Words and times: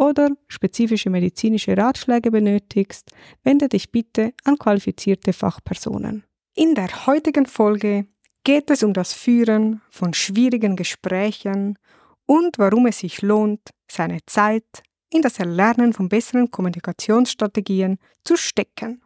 oder 0.00 0.30
spezifische 0.48 1.10
medizinische 1.10 1.76
Ratschläge 1.76 2.30
benötigst, 2.30 3.12
wende 3.44 3.68
dich 3.68 3.92
bitte 3.92 4.32
an 4.44 4.56
qualifizierte 4.56 5.34
Fachpersonen. 5.34 6.24
In 6.54 6.74
der 6.74 7.06
heutigen 7.06 7.44
Folge 7.44 8.06
geht 8.42 8.70
es 8.70 8.82
um 8.82 8.94
das 8.94 9.12
Führen 9.12 9.82
von 9.90 10.14
schwierigen 10.14 10.74
Gesprächen 10.74 11.78
und 12.24 12.58
warum 12.58 12.86
es 12.86 13.00
sich 13.00 13.20
lohnt, 13.20 13.60
seine 13.90 14.20
Zeit 14.24 14.82
in 15.12 15.20
das 15.20 15.38
Erlernen 15.38 15.92
von 15.92 16.08
besseren 16.08 16.50
Kommunikationsstrategien 16.50 17.98
zu 18.24 18.36
stecken. 18.36 19.02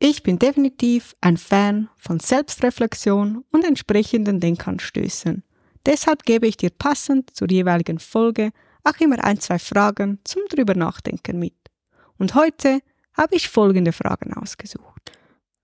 Ich 0.00 0.24
bin 0.24 0.38
definitiv 0.38 1.14
ein 1.20 1.36
Fan 1.36 1.88
von 1.96 2.18
Selbstreflexion 2.18 3.44
und 3.52 3.64
entsprechenden 3.64 4.40
Denkanstößen. 4.40 5.44
Deshalb 5.86 6.24
gebe 6.24 6.48
ich 6.48 6.56
dir 6.56 6.70
passend 6.70 7.30
zur 7.34 7.48
jeweiligen 7.48 8.00
Folge 8.00 8.50
auch 8.86 8.98
immer 9.00 9.22
ein, 9.22 9.40
zwei 9.40 9.58
Fragen 9.58 10.20
zum 10.24 10.42
drüber 10.48 10.74
nachdenken 10.74 11.38
mit. 11.38 11.56
Und 12.18 12.34
heute 12.34 12.80
habe 13.14 13.34
ich 13.34 13.48
folgende 13.48 13.92
Fragen 13.92 14.32
ausgesucht. 14.34 15.12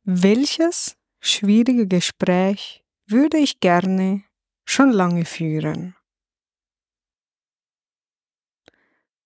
Welches 0.05 0.97
schwierige 1.21 1.87
Gespräch 1.87 2.85
würde 3.07 3.39
ich 3.39 3.61
gerne 3.61 4.25
schon 4.65 4.91
lange 4.91 5.25
führen? 5.25 5.95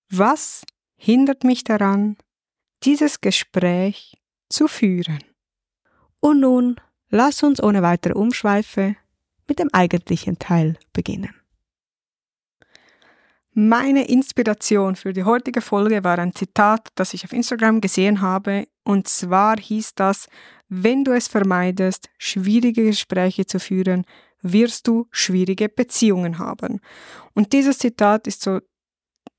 Was 0.08 0.62
hindert 0.96 1.44
mich 1.44 1.64
daran, 1.64 2.16
dieses 2.84 3.20
Gespräch 3.20 4.18
zu 4.48 4.68
führen? 4.68 5.24
Und 6.20 6.40
nun 6.40 6.80
lass 7.08 7.42
uns 7.42 7.62
ohne 7.62 7.82
weitere 7.82 8.14
Umschweife 8.14 8.96
mit 9.48 9.58
dem 9.58 9.70
eigentlichen 9.72 10.38
Teil 10.38 10.78
beginnen. 10.92 11.34
Meine 13.58 14.06
Inspiration 14.06 14.96
für 14.96 15.14
die 15.14 15.24
heutige 15.24 15.62
Folge 15.62 16.04
war 16.04 16.18
ein 16.18 16.34
Zitat, 16.34 16.88
das 16.94 17.14
ich 17.14 17.24
auf 17.24 17.32
Instagram 17.32 17.80
gesehen 17.80 18.20
habe, 18.20 18.68
und 18.84 19.08
zwar 19.08 19.56
hieß 19.56 19.94
das, 19.94 20.28
wenn 20.68 21.04
du 21.04 21.12
es 21.12 21.26
vermeidest, 21.26 22.10
schwierige 22.18 22.84
Gespräche 22.84 23.46
zu 23.46 23.58
führen, 23.58 24.04
wirst 24.42 24.86
du 24.86 25.06
schwierige 25.10 25.70
Beziehungen 25.70 26.38
haben. 26.38 26.80
Und 27.32 27.54
dieses 27.54 27.78
Zitat 27.78 28.26
ist 28.26 28.42
so, 28.42 28.60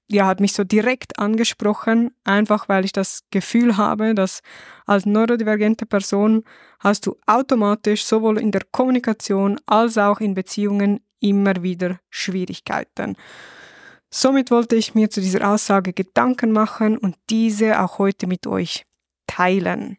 ja, 0.07 0.25
hat 0.25 0.39
mich 0.39 0.53
so 0.53 0.63
direkt 0.63 1.19
angesprochen, 1.19 2.09
einfach 2.23 2.67
weil 2.67 2.85
ich 2.85 2.93
das 2.93 3.21
Gefühl 3.29 3.77
habe, 3.77 4.15
dass 4.15 4.41
als 4.87 5.05
neurodivergente 5.05 5.85
Person 5.85 6.43
hast 6.79 7.05
du 7.05 7.17
automatisch 7.27 8.03
sowohl 8.03 8.39
in 8.39 8.49
der 8.49 8.63
Kommunikation 8.71 9.59
als 9.67 9.99
auch 9.99 10.19
in 10.19 10.33
Beziehungen 10.33 11.01
immer 11.19 11.61
wieder 11.61 11.99
Schwierigkeiten. 12.09 13.15
Somit 14.09 14.51
wollte 14.51 14.75
ich 14.75 14.95
mir 14.95 15.09
zu 15.09 15.21
dieser 15.21 15.49
Aussage 15.49 15.93
Gedanken 15.93 16.51
machen 16.51 16.97
und 16.97 17.15
diese 17.29 17.81
auch 17.81 17.99
heute 17.99 18.27
mit 18.27 18.47
euch 18.47 18.85
teilen. 19.27 19.97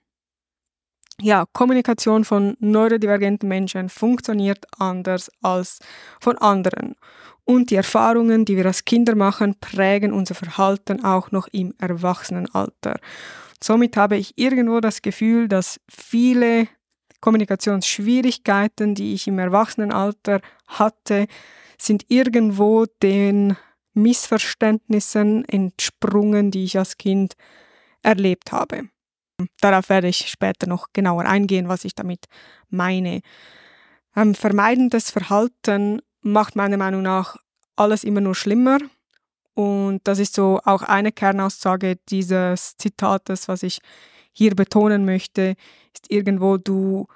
Ja, 1.20 1.46
Kommunikation 1.52 2.24
von 2.24 2.56
neurodivergenten 2.60 3.48
Menschen 3.48 3.88
funktioniert 3.88 4.64
anders 4.78 5.30
als 5.42 5.80
von 6.20 6.38
anderen. 6.38 6.94
Und 7.44 7.70
die 7.70 7.74
Erfahrungen, 7.74 8.44
die 8.44 8.56
wir 8.56 8.66
als 8.66 8.84
Kinder 8.84 9.16
machen, 9.16 9.56
prägen 9.58 10.12
unser 10.12 10.34
Verhalten 10.34 11.04
auch 11.04 11.32
noch 11.32 11.48
im 11.50 11.74
Erwachsenenalter. 11.78 13.00
Somit 13.60 13.96
habe 13.96 14.16
ich 14.16 14.38
irgendwo 14.38 14.80
das 14.80 15.02
Gefühl, 15.02 15.48
dass 15.48 15.80
viele 15.88 16.68
Kommunikationsschwierigkeiten, 17.20 18.94
die 18.94 19.14
ich 19.14 19.26
im 19.26 19.40
Erwachsenenalter 19.40 20.40
hatte, 20.68 21.26
sind 21.78 22.04
irgendwo 22.08 22.86
den 23.02 23.56
Missverständnissen 23.98 25.44
entsprungen, 25.44 26.50
die 26.50 26.64
ich 26.64 26.78
als 26.78 26.96
Kind 26.96 27.34
erlebt 28.02 28.52
habe. 28.52 28.88
Darauf 29.60 29.88
werde 29.88 30.08
ich 30.08 30.28
später 30.28 30.66
noch 30.66 30.88
genauer 30.92 31.24
eingehen, 31.24 31.68
was 31.68 31.84
ich 31.84 31.94
damit 31.94 32.24
meine. 32.70 33.20
Ähm, 34.16 34.34
vermeidendes 34.34 35.10
Verhalten 35.10 36.02
macht 36.22 36.56
meiner 36.56 36.76
Meinung 36.76 37.02
nach 37.02 37.36
alles 37.76 38.04
immer 38.04 38.20
nur 38.20 38.34
schlimmer. 38.34 38.78
Und 39.54 40.00
das 40.04 40.18
ist 40.18 40.34
so 40.34 40.60
auch 40.64 40.82
eine 40.82 41.12
Kernaussage 41.12 41.96
dieses 42.08 42.76
Zitates, 42.76 43.48
was 43.48 43.62
ich 43.62 43.80
hier 44.32 44.54
betonen 44.54 45.04
möchte, 45.04 45.56
ist 45.92 46.10
irgendwo, 46.10 46.58
du, 46.58 47.06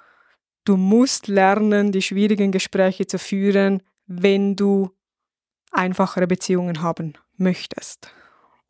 du 0.65 0.75
musst 0.75 1.27
lernen, 1.27 1.93
die 1.93 2.01
schwierigen 2.01 2.51
Gespräche 2.51 3.07
zu 3.07 3.17
führen, 3.17 3.81
wenn 4.07 4.57
du 4.57 4.91
einfachere 5.73 6.27
Beziehungen 6.27 6.81
haben 6.81 7.13
möchtest. 7.37 8.13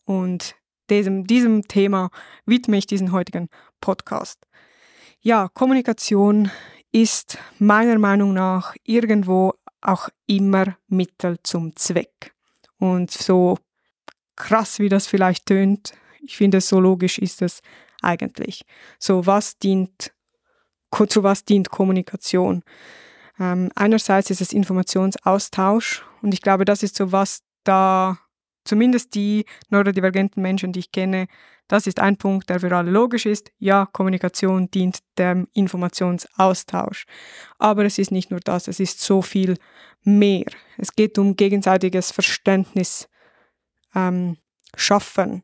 Und 0.06 0.56
diesem, 0.90 1.26
diesem 1.28 1.68
Thema 1.68 2.10
widme 2.46 2.78
ich 2.78 2.88
diesen 2.88 3.12
heutigen 3.12 3.50
Podcast. 3.82 4.40
Ja, 5.22 5.48
Kommunikation 5.54 6.52
ist 6.92 7.38
meiner 7.60 7.98
Meinung 7.98 8.34
nach 8.34 8.76
irgendwo 8.84 9.54
auch 9.82 10.10
immer 10.28 10.78
Mittel 10.88 11.38
zum 11.44 11.76
Zweck. 11.76 12.34
Und 12.78 13.12
so 13.12 13.58
krass 14.36 14.80
wie 14.80 14.90
das 14.90 15.08
vielleicht 15.08 15.46
tönt, 15.46 15.94
ich 16.22 16.38
finde, 16.38 16.62
so 16.62 16.80
logisch 16.80 17.18
ist 17.20 17.42
es 17.42 17.62
eigentlich. 18.02 18.66
So, 18.98 19.26
was 19.26 19.58
dient, 19.58 20.14
zu 21.08 21.24
was 21.24 21.44
dient 21.44 21.70
Kommunikation? 21.70 22.64
Ähm, 23.40 23.70
einerseits 23.76 24.30
ist 24.30 24.42
es 24.42 24.54
Informationsaustausch 24.54 26.04
und 26.22 26.34
ich 26.34 26.42
glaube, 26.42 26.66
das 26.66 26.84
ist 26.84 26.96
so 26.96 27.12
was, 27.12 27.42
da 27.64 28.20
zumindest 28.66 29.16
die 29.16 29.46
neurodivergenten 29.70 30.42
Menschen, 30.42 30.72
die 30.72 30.80
ich 30.80 30.92
kenne, 30.92 31.28
das 31.68 31.88
ist 31.88 32.00
ein 32.00 32.18
Punkt, 32.18 32.50
der 32.50 32.60
für 32.60 32.76
alle 32.76 32.92
logisch 32.92 33.26
ist. 33.26 33.52
Ja, 33.58 33.88
Kommunikation 33.92 34.70
dient 34.70 35.00
dem 35.18 35.48
Informationsaustausch. 35.54 37.06
Aber 37.58 37.86
es 37.86 37.98
ist 37.98 38.12
nicht 38.12 38.32
nur 38.32 38.42
das, 38.42 38.68
es 38.68 38.80
ist 38.80 39.00
so 39.00 39.22
viel 39.22 39.58
mehr. 40.04 40.46
Es 40.78 40.94
geht 40.94 41.18
um 41.18 41.36
gegenseitiges 41.36 42.12
Verständnis 42.12 43.08
ähm, 43.96 44.38
schaffen. 44.76 45.44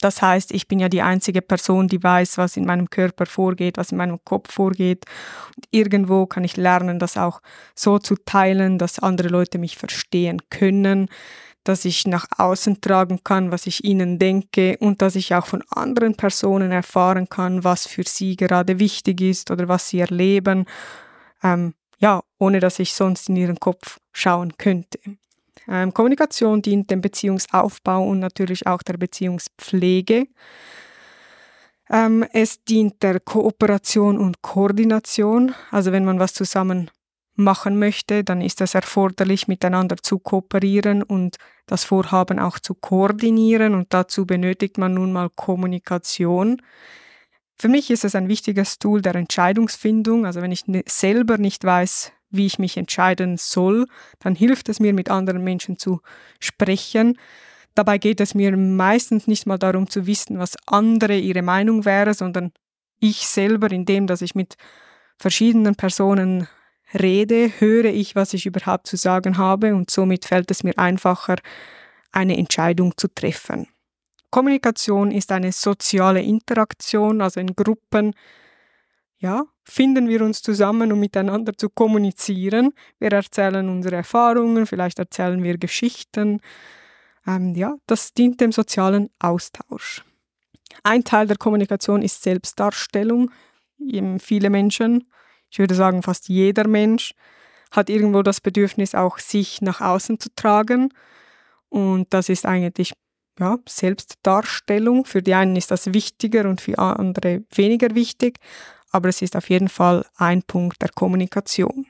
Das 0.00 0.22
heißt, 0.22 0.52
ich 0.52 0.68
bin 0.68 0.78
ja 0.78 0.88
die 0.88 1.02
einzige 1.02 1.42
Person, 1.42 1.88
die 1.88 2.02
weiß, 2.02 2.38
was 2.38 2.56
in 2.56 2.64
meinem 2.64 2.88
Körper 2.88 3.26
vorgeht, 3.26 3.78
was 3.78 3.90
in 3.90 3.98
meinem 3.98 4.24
Kopf 4.24 4.52
vorgeht. 4.52 5.04
Und 5.56 5.66
irgendwo 5.70 6.26
kann 6.26 6.44
ich 6.44 6.56
lernen, 6.56 6.98
das 6.98 7.16
auch 7.16 7.40
so 7.74 7.98
zu 7.98 8.14
teilen, 8.14 8.78
dass 8.78 9.00
andere 9.00 9.28
Leute 9.28 9.58
mich 9.58 9.76
verstehen 9.76 10.40
können, 10.50 11.08
dass 11.64 11.84
ich 11.84 12.06
nach 12.06 12.26
außen 12.36 12.80
tragen 12.80 13.24
kann, 13.24 13.50
was 13.50 13.66
ich 13.66 13.84
ihnen 13.84 14.18
denke 14.18 14.78
und 14.78 15.02
dass 15.02 15.16
ich 15.16 15.34
auch 15.34 15.46
von 15.46 15.62
anderen 15.68 16.14
Personen 16.14 16.70
erfahren 16.70 17.28
kann, 17.28 17.64
was 17.64 17.86
für 17.86 18.04
sie 18.06 18.36
gerade 18.36 18.78
wichtig 18.78 19.20
ist 19.20 19.50
oder 19.50 19.68
was 19.68 19.88
sie 19.88 20.00
erleben. 20.00 20.64
Ähm, 21.42 21.74
ja, 21.98 22.22
ohne 22.38 22.60
dass 22.60 22.78
ich 22.78 22.94
sonst 22.94 23.28
in 23.28 23.36
ihren 23.36 23.58
Kopf 23.58 23.98
schauen 24.12 24.56
könnte. 24.56 24.98
Ähm, 25.68 25.92
Kommunikation 25.92 26.62
dient 26.62 26.90
dem 26.90 27.00
Beziehungsaufbau 27.00 28.08
und 28.08 28.20
natürlich 28.20 28.66
auch 28.66 28.82
der 28.82 28.96
Beziehungspflege. 28.96 30.26
Ähm, 31.90 32.24
es 32.32 32.64
dient 32.64 33.02
der 33.02 33.20
Kooperation 33.20 34.18
und 34.18 34.42
Koordination. 34.42 35.54
Also 35.70 35.92
wenn 35.92 36.04
man 36.04 36.18
was 36.18 36.34
zusammen 36.34 36.90
machen 37.34 37.78
möchte, 37.78 38.24
dann 38.24 38.40
ist 38.40 38.60
es 38.60 38.74
erforderlich, 38.74 39.46
miteinander 39.46 39.96
zu 39.96 40.18
kooperieren 40.18 41.02
und 41.02 41.36
das 41.66 41.84
Vorhaben 41.84 42.38
auch 42.38 42.58
zu 42.58 42.74
koordinieren. 42.74 43.74
Und 43.74 43.94
dazu 43.94 44.26
benötigt 44.26 44.76
man 44.78 44.94
nun 44.94 45.12
mal 45.12 45.30
Kommunikation. 45.30 46.60
Für 47.56 47.68
mich 47.68 47.90
ist 47.90 48.04
es 48.04 48.14
ein 48.14 48.28
wichtiges 48.28 48.78
Tool 48.78 49.02
der 49.02 49.14
Entscheidungsfindung. 49.14 50.26
Also 50.26 50.42
wenn 50.42 50.52
ich 50.52 50.64
selber 50.86 51.38
nicht 51.38 51.64
weiß, 51.64 52.12
wie 52.30 52.46
ich 52.46 52.58
mich 52.58 52.76
entscheiden 52.76 53.36
soll, 53.36 53.86
dann 54.20 54.34
hilft 54.34 54.68
es 54.68 54.80
mir, 54.80 54.92
mit 54.92 55.10
anderen 55.10 55.42
Menschen 55.42 55.78
zu 55.78 56.00
sprechen. 56.40 57.18
Dabei 57.74 57.98
geht 57.98 58.20
es 58.20 58.34
mir 58.34 58.56
meistens 58.56 59.26
nicht 59.26 59.46
mal 59.46 59.58
darum 59.58 59.88
zu 59.88 60.06
wissen, 60.06 60.38
was 60.38 60.56
andere 60.66 61.16
ihre 61.16 61.42
Meinung 61.42 61.84
wäre, 61.84 62.14
sondern 62.14 62.52
ich 63.00 63.26
selber, 63.26 63.70
indem 63.70 64.06
dass 64.06 64.22
ich 64.22 64.34
mit 64.34 64.56
verschiedenen 65.16 65.74
Personen 65.74 66.48
rede, 66.94 67.52
höre 67.58 67.86
ich, 67.86 68.16
was 68.16 68.34
ich 68.34 68.46
überhaupt 68.46 68.86
zu 68.86 68.96
sagen 68.96 69.38
habe 69.38 69.74
und 69.74 69.90
somit 69.90 70.24
fällt 70.24 70.50
es 70.50 70.64
mir 70.64 70.76
einfacher, 70.78 71.36
eine 72.12 72.36
Entscheidung 72.36 72.96
zu 72.96 73.08
treffen. 73.08 73.68
Kommunikation 74.30 75.10
ist 75.10 75.32
eine 75.32 75.52
soziale 75.52 76.22
Interaktion, 76.22 77.20
also 77.20 77.40
in 77.40 77.54
Gruppen 77.54 78.14
ja, 79.18 79.44
finden 79.68 80.08
wir 80.08 80.22
uns 80.22 80.42
zusammen, 80.42 80.92
um 80.92 80.98
miteinander 80.98 81.52
zu 81.56 81.68
kommunizieren. 81.68 82.72
Wir 82.98 83.12
erzählen 83.12 83.68
unsere 83.68 83.96
Erfahrungen, 83.96 84.66
vielleicht 84.66 84.98
erzählen 84.98 85.42
wir 85.42 85.58
Geschichten. 85.58 86.40
Ähm, 87.26 87.54
ja, 87.54 87.74
das 87.86 88.14
dient 88.14 88.40
dem 88.40 88.50
sozialen 88.50 89.10
Austausch. 89.18 90.04
Ein 90.82 91.04
Teil 91.04 91.26
der 91.26 91.36
Kommunikation 91.36 92.02
ist 92.02 92.22
Selbstdarstellung. 92.22 93.30
Viele 94.18 94.50
Menschen, 94.50 95.08
ich 95.50 95.58
würde 95.58 95.74
sagen 95.74 96.02
fast 96.02 96.28
jeder 96.28 96.66
Mensch, 96.66 97.12
hat 97.70 97.90
irgendwo 97.90 98.22
das 98.22 98.40
Bedürfnis, 98.40 98.94
auch 98.94 99.18
sich 99.18 99.60
nach 99.60 99.82
außen 99.82 100.18
zu 100.18 100.30
tragen. 100.34 100.94
Und 101.68 102.06
das 102.14 102.30
ist 102.30 102.46
eigentlich 102.46 102.94
ja, 103.38 103.58
Selbstdarstellung. 103.68 105.04
Für 105.04 105.22
die 105.22 105.34
einen 105.34 105.56
ist 105.56 105.70
das 105.70 105.92
wichtiger 105.92 106.48
und 106.48 106.62
für 106.62 106.78
andere 106.78 107.44
weniger 107.54 107.94
wichtig 107.94 108.38
aber 108.90 109.08
es 109.08 109.22
ist 109.22 109.36
auf 109.36 109.50
jeden 109.50 109.68
Fall 109.68 110.04
ein 110.16 110.42
Punkt 110.42 110.80
der 110.82 110.90
Kommunikation. 110.90 111.86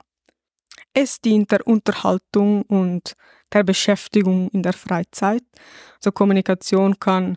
Es 0.94 1.20
dient 1.20 1.50
der 1.52 1.66
Unterhaltung 1.66 2.62
und 2.62 3.14
der 3.52 3.62
Beschäftigung 3.62 4.48
in 4.50 4.62
der 4.62 4.72
Freizeit. 4.72 5.42
So 6.00 6.12
Kommunikation 6.12 6.98
kann 6.98 7.36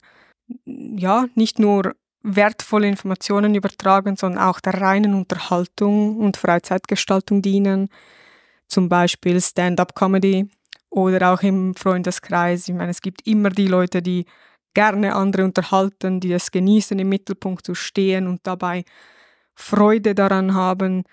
ja 0.66 1.28
nicht 1.36 1.60
nur 1.60 1.96
wertvolle 2.24 2.88
Informationen 2.88 3.56
übertragen, 3.56 4.16
sondern 4.16 4.44
auch 4.44 4.60
der 4.60 4.80
reinen 4.80 5.16
Unterhaltung 5.16 6.18
und 6.18 6.38
Freizeitgestaltung 6.38 7.42
dienen. 7.42 7.90
Zum 8.68 8.90
Beispiel 8.90 9.42
Stand-up-Comedy 9.42 10.50
oder 10.90 11.34
auch 11.34 11.42
im 11.42 11.76
Freundeskreis. 11.76 12.68
Ich 12.68 12.76
meine, 12.76 12.92
es 12.92 13.02
gibt 13.02 13.26
immer 13.26 13.50
die 13.50 13.68
Leute, 13.68 14.02
die 14.02 14.26
gerne 14.74 15.16
andere 15.16 15.44
unterhalten, 15.44 16.20
die 16.20 16.32
es 16.32 16.52
genießen, 16.52 16.98
im 16.98 17.10
Mittelpunkt 17.10 17.66
zu 17.66 17.76
stehen 17.76 18.28
und 18.28 18.42
dabei 18.44 18.84
Freude 19.56 20.16
daran 20.16 20.54
haben, 20.54 21.04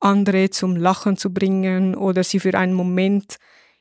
andere 0.00 0.50
zum 0.50 0.76
Lachen 0.76 1.16
zu 1.16 1.32
bringen 1.32 1.94
oder 1.94 2.22
sie 2.24 2.40
für 2.40 2.54
einen 2.56 2.74
Moment 2.74 3.36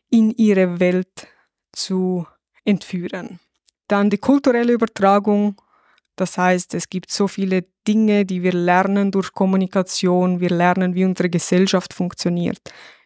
in 0.09 0.31
ihre 0.31 0.79
Welt 0.79 1.27
zu 1.71 2.25
entführen. 2.63 3.39
Dann 3.87 4.09
die 4.09 4.17
kulturelle 4.17 4.73
Übertragung. 4.73 5.61
Das 6.15 6.37
heißt, 6.37 6.73
es 6.73 6.89
gibt 6.89 7.11
so 7.11 7.27
viele 7.27 7.65
Dinge, 7.87 8.25
die 8.25 8.41
wir 8.41 8.53
lernen 8.53 9.11
durch 9.11 9.31
Kommunikation. 9.31 10.39
Wir 10.39 10.49
lernen, 10.49 10.95
wie 10.95 11.05
unsere 11.05 11.29
Gesellschaft 11.29 11.93
funktioniert, 11.93 12.59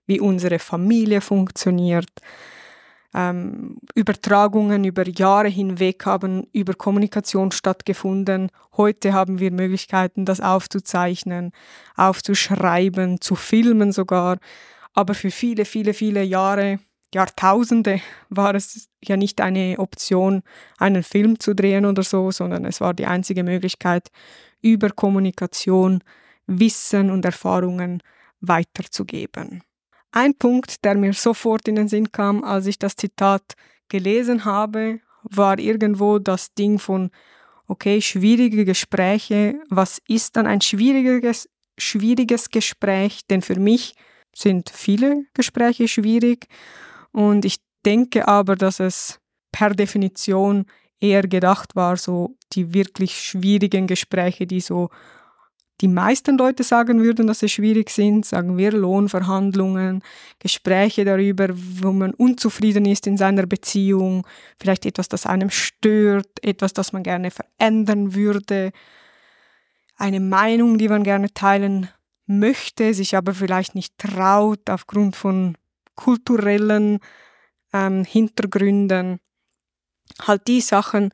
wie 0.05 0.19
unsere 0.19 0.59
Familie 0.59 1.21
funktioniert, 1.21 2.09
ähm, 3.13 3.77
Übertragungen 3.93 4.83
über 4.83 5.07
Jahre 5.07 5.49
hinweg 5.49 6.05
haben 6.05 6.47
über 6.53 6.73
Kommunikation 6.73 7.51
stattgefunden. 7.51 8.49
Heute 8.77 9.13
haben 9.13 9.39
wir 9.39 9.51
Möglichkeiten, 9.51 10.25
das 10.25 10.39
aufzuzeichnen, 10.39 11.51
aufzuschreiben, 11.95 13.19
zu 13.19 13.35
filmen 13.35 13.91
sogar. 13.91 14.37
Aber 14.93 15.13
für 15.13 15.31
viele, 15.31 15.65
viele, 15.65 15.93
viele 15.93 16.23
Jahre, 16.23 16.79
Jahrtausende 17.13 18.01
war 18.29 18.55
es 18.55 18.89
ja 19.03 19.17
nicht 19.17 19.41
eine 19.41 19.75
Option, 19.79 20.43
einen 20.77 21.03
Film 21.03 21.39
zu 21.39 21.53
drehen 21.53 21.85
oder 21.85 22.03
so, 22.03 22.31
sondern 22.31 22.65
es 22.65 22.79
war 22.79 22.93
die 22.93 23.05
einzige 23.05 23.43
Möglichkeit, 23.43 24.09
über 24.61 24.89
Kommunikation 24.89 26.03
Wissen 26.47 27.09
und 27.09 27.25
Erfahrungen 27.25 28.01
weiterzugeben. 28.39 29.63
Ein 30.11 30.35
Punkt, 30.35 30.83
der 30.83 30.95
mir 30.95 31.13
sofort 31.13 31.67
in 31.67 31.75
den 31.75 31.87
Sinn 31.87 32.11
kam, 32.11 32.43
als 32.43 32.65
ich 32.65 32.77
das 32.77 32.95
Zitat 32.95 33.55
gelesen 33.87 34.45
habe, 34.45 34.99
war 35.23 35.57
irgendwo 35.57 36.19
das 36.19 36.53
Ding 36.53 36.79
von, 36.79 37.11
okay, 37.67 38.01
schwierige 38.01 38.65
Gespräche, 38.65 39.61
was 39.69 40.01
ist 40.07 40.35
dann 40.35 40.47
ein 40.47 40.61
schwieriges, 40.61 41.49
schwieriges 41.77 42.49
Gespräch? 42.49 43.21
Denn 43.29 43.41
für 43.41 43.57
mich 43.57 43.95
sind 44.35 44.69
viele 44.69 45.25
Gespräche 45.33 45.87
schwierig 45.87 46.47
und 47.11 47.45
ich 47.45 47.57
denke 47.85 48.27
aber, 48.27 48.55
dass 48.55 48.79
es 48.79 49.19
per 49.51 49.71
Definition 49.71 50.65
eher 50.99 51.23
gedacht 51.23 51.75
war, 51.75 51.97
so 51.97 52.35
die 52.53 52.73
wirklich 52.73 53.19
schwierigen 53.19 53.87
Gespräche, 53.87 54.45
die 54.45 54.61
so 54.61 54.89
die 55.81 55.87
meisten 55.87 56.37
Leute 56.37 56.63
sagen 56.63 57.01
würden, 57.01 57.27
dass 57.27 57.41
es 57.41 57.51
schwierig 57.51 57.89
sind, 57.89 58.25
sagen 58.25 58.57
wir 58.57 58.71
Lohnverhandlungen, 58.71 60.03
Gespräche 60.39 61.03
darüber, 61.05 61.47
wo 61.51 61.91
man 61.91 62.13
unzufrieden 62.13 62.85
ist 62.85 63.07
in 63.07 63.17
seiner 63.17 63.47
Beziehung, 63.47 64.25
vielleicht 64.59 64.85
etwas, 64.85 65.09
das 65.09 65.25
einem 65.25 65.49
stört, 65.49 66.43
etwas, 66.43 66.73
das 66.73 66.93
man 66.93 67.01
gerne 67.03 67.31
verändern 67.31 68.13
würde, 68.13 68.71
eine 69.97 70.19
Meinung, 70.19 70.77
die 70.77 70.87
man 70.87 71.03
gerne 71.03 71.33
teilen 71.33 71.89
möchte, 72.27 72.93
sich 72.93 73.15
aber 73.15 73.33
vielleicht 73.33 73.75
nicht 73.75 73.97
traut 73.97 74.69
aufgrund 74.69 75.15
von 75.15 75.57
kulturellen 75.95 76.99
ähm, 77.73 78.05
Hintergründen. 78.05 79.19
Halt 80.21 80.47
die 80.47 80.61
Sachen, 80.61 81.11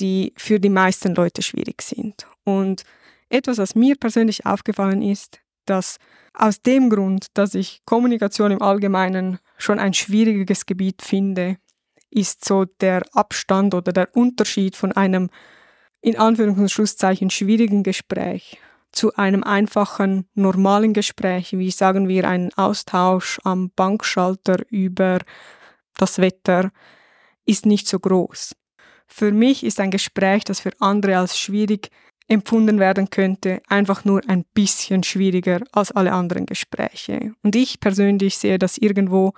die 0.00 0.32
für 0.36 0.58
die 0.58 0.68
meisten 0.68 1.14
Leute 1.14 1.42
schwierig 1.42 1.82
sind. 1.82 2.26
Und 2.44 2.84
etwas, 3.32 3.58
was 3.58 3.74
mir 3.74 3.96
persönlich 3.96 4.46
aufgefallen 4.46 5.02
ist, 5.02 5.40
dass 5.66 5.98
aus 6.34 6.62
dem 6.62 6.90
Grund, 6.90 7.26
dass 7.34 7.54
ich 7.54 7.82
Kommunikation 7.84 8.50
im 8.50 8.62
Allgemeinen 8.62 9.38
schon 9.58 9.78
ein 9.78 9.94
schwieriges 9.94 10.66
Gebiet 10.66 11.02
finde, 11.02 11.56
ist 12.10 12.44
so 12.44 12.64
der 12.64 13.02
Abstand 13.12 13.74
oder 13.74 13.92
der 13.92 14.14
Unterschied 14.14 14.76
von 14.76 14.92
einem 14.92 15.30
in 16.00 16.16
Anführungs- 16.16 16.58
und 16.58 16.70
Schlusszeichen 16.70 17.30
schwierigen 17.30 17.82
Gespräch 17.82 18.58
zu 18.90 19.14
einem 19.14 19.42
einfachen, 19.42 20.28
normalen 20.34 20.92
Gespräch, 20.92 21.52
wie 21.52 21.70
sagen 21.70 22.08
wir 22.08 22.28
ein 22.28 22.52
Austausch 22.54 23.40
am 23.44 23.70
Bankschalter 23.70 24.64
über 24.68 25.20
das 25.96 26.18
Wetter, 26.18 26.70
ist 27.46 27.64
nicht 27.64 27.88
so 27.88 27.98
groß. 27.98 28.54
Für 29.06 29.32
mich 29.32 29.64
ist 29.64 29.80
ein 29.80 29.90
Gespräch, 29.90 30.44
das 30.44 30.60
für 30.60 30.72
andere 30.78 31.18
als 31.18 31.38
schwierig 31.38 31.90
empfunden 32.28 32.78
werden 32.78 33.10
könnte, 33.10 33.62
einfach 33.68 34.04
nur 34.04 34.22
ein 34.28 34.44
bisschen 34.54 35.02
schwieriger 35.02 35.60
als 35.72 35.92
alle 35.92 36.12
anderen 36.12 36.46
Gespräche. 36.46 37.34
Und 37.42 37.56
ich 37.56 37.80
persönlich 37.80 38.38
sehe 38.38 38.58
das 38.58 38.78
irgendwo 38.78 39.32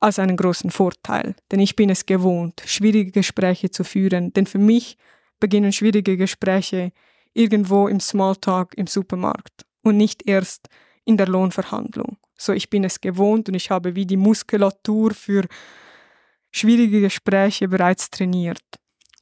als 0.00 0.18
einen 0.18 0.36
großen 0.36 0.70
Vorteil, 0.70 1.34
denn 1.50 1.60
ich 1.60 1.76
bin 1.76 1.90
es 1.90 2.06
gewohnt, 2.06 2.62
schwierige 2.64 3.10
Gespräche 3.10 3.70
zu 3.70 3.84
führen, 3.84 4.32
denn 4.32 4.46
für 4.46 4.58
mich 4.58 4.96
beginnen 5.40 5.72
schwierige 5.72 6.16
Gespräche 6.16 6.92
irgendwo 7.34 7.88
im 7.88 8.00
Smalltalk 8.00 8.74
im 8.76 8.86
Supermarkt 8.86 9.66
und 9.82 9.96
nicht 9.96 10.26
erst 10.26 10.68
in 11.04 11.16
der 11.16 11.28
Lohnverhandlung. 11.28 12.16
So, 12.36 12.52
ich 12.52 12.70
bin 12.70 12.84
es 12.84 13.00
gewohnt 13.00 13.48
und 13.48 13.54
ich 13.54 13.70
habe 13.70 13.96
wie 13.96 14.06
die 14.06 14.16
Muskulatur 14.16 15.12
für 15.12 15.46
schwierige 16.50 17.00
Gespräche 17.00 17.68
bereits 17.68 18.10
trainiert. 18.10 18.62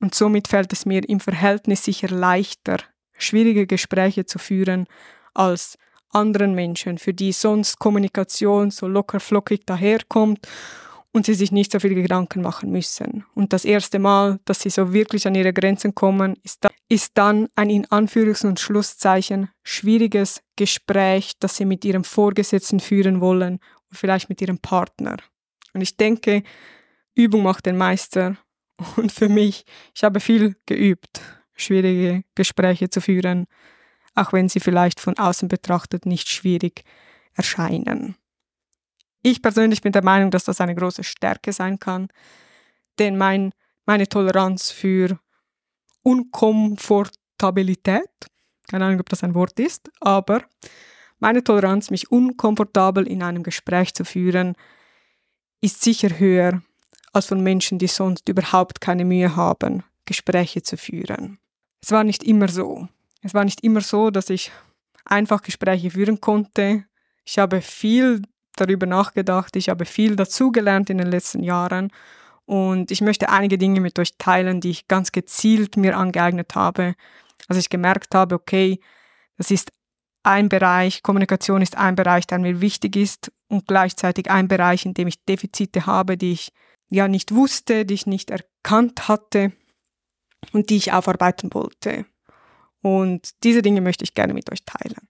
Und 0.00 0.14
somit 0.14 0.48
fällt 0.48 0.72
es 0.72 0.86
mir 0.86 1.08
im 1.08 1.20
Verhältnis 1.20 1.84
sicher 1.84 2.08
leichter, 2.08 2.78
schwierige 3.16 3.66
Gespräche 3.66 4.26
zu 4.26 4.38
führen, 4.38 4.86
als 5.34 5.78
anderen 6.10 6.54
Menschen, 6.54 6.98
für 6.98 7.14
die 7.14 7.32
sonst 7.32 7.78
Kommunikation 7.78 8.70
so 8.70 8.86
locker 8.86 9.20
flockig 9.20 9.66
daherkommt 9.66 10.46
und 11.12 11.26
sie 11.26 11.34
sich 11.34 11.50
nicht 11.50 11.72
so 11.72 11.80
viele 11.80 11.94
Gedanken 11.94 12.42
machen 12.42 12.70
müssen. 12.70 13.24
Und 13.34 13.52
das 13.52 13.64
erste 13.64 13.98
Mal, 13.98 14.38
dass 14.44 14.60
sie 14.60 14.70
so 14.70 14.92
wirklich 14.92 15.26
an 15.26 15.34
ihre 15.34 15.52
Grenzen 15.52 15.94
kommen, 15.94 16.36
ist, 16.42 16.64
da, 16.64 16.70
ist 16.88 17.12
dann 17.14 17.48
ein 17.54 17.70
in 17.70 17.86
Anführungs- 17.86 18.46
und 18.46 18.60
Schlusszeichen 18.60 19.48
schwieriges 19.62 20.42
Gespräch, 20.56 21.32
das 21.40 21.56
sie 21.56 21.64
mit 21.64 21.84
ihrem 21.84 22.04
Vorgesetzten 22.04 22.80
führen 22.80 23.20
wollen 23.20 23.60
und 23.90 23.96
vielleicht 23.96 24.28
mit 24.28 24.40
ihrem 24.42 24.58
Partner. 24.58 25.16
Und 25.72 25.80
ich 25.80 25.96
denke, 25.96 26.42
Übung 27.14 27.42
macht 27.42 27.66
den 27.66 27.78
Meister. 27.78 28.36
Und 28.97 29.12
für 29.12 29.28
mich, 29.28 29.64
ich 29.95 30.04
habe 30.04 30.21
viel 30.21 30.56
geübt, 30.66 31.21
schwierige 31.54 32.25
Gespräche 32.35 32.90
zu 32.90 33.00
führen, 33.00 33.47
auch 34.14 34.33
wenn 34.33 34.49
sie 34.49 34.61
vielleicht 34.61 35.00
von 35.00 35.18
außen 35.18 35.49
betrachtet 35.49 36.06
nicht 36.06 36.28
schwierig 36.28 36.85
erscheinen. 37.35 38.16
Ich 39.23 39.42
persönlich 39.42 39.83
bin 39.83 39.92
der 39.92 40.04
Meinung, 40.04 40.30
dass 40.30 40.45
das 40.45 40.61
eine 40.61 40.75
große 40.75 41.04
Stärke 41.04 41.52
sein 41.52 41.80
kann, 41.80 42.09
denn 42.99 43.18
mein, 43.18 43.52
meine 43.85 44.09
Toleranz 44.09 44.71
für 44.71 45.18
Unkomfortabilität, 46.02 48.09
keine 48.71 48.85
Ahnung, 48.85 49.00
ob 49.00 49.09
das 49.09 49.25
ein 49.25 49.35
Wort 49.35 49.59
ist, 49.59 49.90
aber 50.00 50.45
meine 51.18 51.42
Toleranz, 51.42 51.90
mich 51.90 52.11
unkomfortabel 52.11 53.06
in 53.06 53.23
einem 53.23 53.42
Gespräch 53.42 53.95
zu 53.95 54.04
führen, 54.04 54.54
ist 55.61 55.83
sicher 55.83 56.18
höher 56.18 56.62
als 57.16 57.26
von 57.26 57.42
Menschen, 57.42 57.78
die 57.78 57.87
sonst 57.87 58.28
überhaupt 58.28 58.80
keine 58.80 59.04
Mühe 59.04 59.35
haben, 59.35 59.82
Gespräche 60.04 60.62
zu 60.62 60.76
führen. 60.76 61.38
Es 61.82 61.90
war 61.90 62.04
nicht 62.04 62.23
immer 62.23 62.49
so. 62.49 62.88
Es 63.23 63.35
war 63.35 63.44
nicht 63.44 63.64
immer 63.64 63.80
so, 63.80 64.11
dass 64.11 64.30
ich 64.30 64.52
einfach 65.04 65.42
Gespräche 65.42 65.90
führen 65.90 66.20
konnte. 66.20 66.85
Ich 67.25 67.38
habe 67.38 67.61
viel 67.62 68.23
darüber 68.54 68.87
nachgedacht, 68.87 69.56
ich 69.56 69.68
habe 69.68 69.85
viel 69.85 70.16
dazugelernt 70.16 70.90
in 70.90 70.99
den 70.99 71.08
letzten 71.08 71.42
Jahren 71.42 71.90
und 72.44 72.90
ich 72.90 73.00
möchte 73.00 73.28
einige 73.28 73.58
Dinge 73.58 73.80
mit 73.80 73.99
euch 73.99 74.16
teilen, 74.18 74.61
die 74.61 74.70
ich 74.70 74.88
ganz 74.88 75.12
gezielt 75.12 75.76
mir 75.76 75.96
angeeignet 75.96 76.54
habe, 76.54 76.94
als 77.49 77.58
ich 77.58 77.68
gemerkt 77.68 78.14
habe, 78.14 78.35
okay, 78.35 78.78
das 79.37 79.50
ist 79.50 79.73
ein 80.23 80.49
Bereich, 80.49 81.02
Kommunikation 81.02 81.62
ist 81.62 81.76
ein 81.76 81.94
Bereich, 81.94 82.26
der 82.26 82.38
mir 82.38 82.61
wichtig 82.61 82.96
ist 82.96 83.32
und 83.49 83.66
gleichzeitig 83.66 84.30
ein 84.30 84.49
Bereich, 84.49 84.87
in 84.87 84.94
dem 84.94 85.08
ich 85.08 85.25
Defizite 85.25 85.87
habe, 85.87 86.16
die 86.16 86.32
ich 86.32 86.52
ja 86.88 87.09
nicht 87.09 87.35
wusste, 87.35 87.85
die 87.85 87.95
ich 87.95 88.07
nicht 88.07 88.31
erkannt 88.31 89.09
hatte 89.09 89.52
und 90.52 90.71
die 90.71 90.76
ich 90.76 90.93
aufarbeiten 90.93 91.52
wollte. 91.52 92.07
Und 92.83 93.31
diese 93.43 93.62
Dinge 93.62 93.81
möchte 93.81 94.05
ich 94.05 94.14
gerne 94.14 94.35
mit 94.35 94.50
euch 94.52 94.64
teilen. 94.64 95.09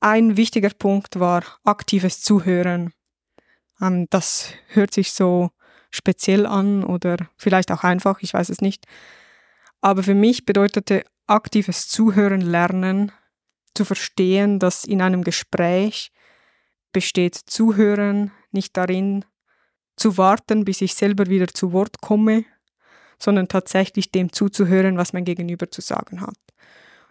Ein 0.00 0.36
wichtiger 0.36 0.70
Punkt 0.70 1.18
war 1.18 1.44
aktives 1.64 2.20
Zuhören. 2.20 2.92
Ähm, 3.80 4.06
das 4.10 4.52
hört 4.68 4.92
sich 4.92 5.12
so 5.12 5.50
speziell 5.90 6.46
an 6.46 6.84
oder 6.84 7.16
vielleicht 7.36 7.70
auch 7.70 7.84
einfach, 7.84 8.20
ich 8.20 8.34
weiß 8.34 8.48
es 8.48 8.60
nicht. 8.60 8.86
Aber 9.80 10.02
für 10.02 10.14
mich 10.14 10.44
bedeutete 10.44 11.04
aktives 11.26 11.88
Zuhören 11.88 12.40
lernen, 12.40 13.12
zu 13.74 13.84
verstehen, 13.84 14.58
dass 14.58 14.84
in 14.84 15.00
einem 15.00 15.24
Gespräch 15.24 16.12
besteht 16.92 17.34
Zuhören 17.34 18.30
nicht 18.50 18.76
darin, 18.76 19.24
zu 19.96 20.16
warten, 20.16 20.64
bis 20.64 20.80
ich 20.80 20.94
selber 20.94 21.26
wieder 21.26 21.48
zu 21.48 21.72
Wort 21.72 22.00
komme, 22.00 22.44
sondern 23.18 23.48
tatsächlich 23.48 24.10
dem 24.10 24.32
zuzuhören, 24.32 24.98
was 24.98 25.12
mein 25.12 25.24
Gegenüber 25.24 25.70
zu 25.70 25.80
sagen 25.80 26.20
hat. 26.20 26.36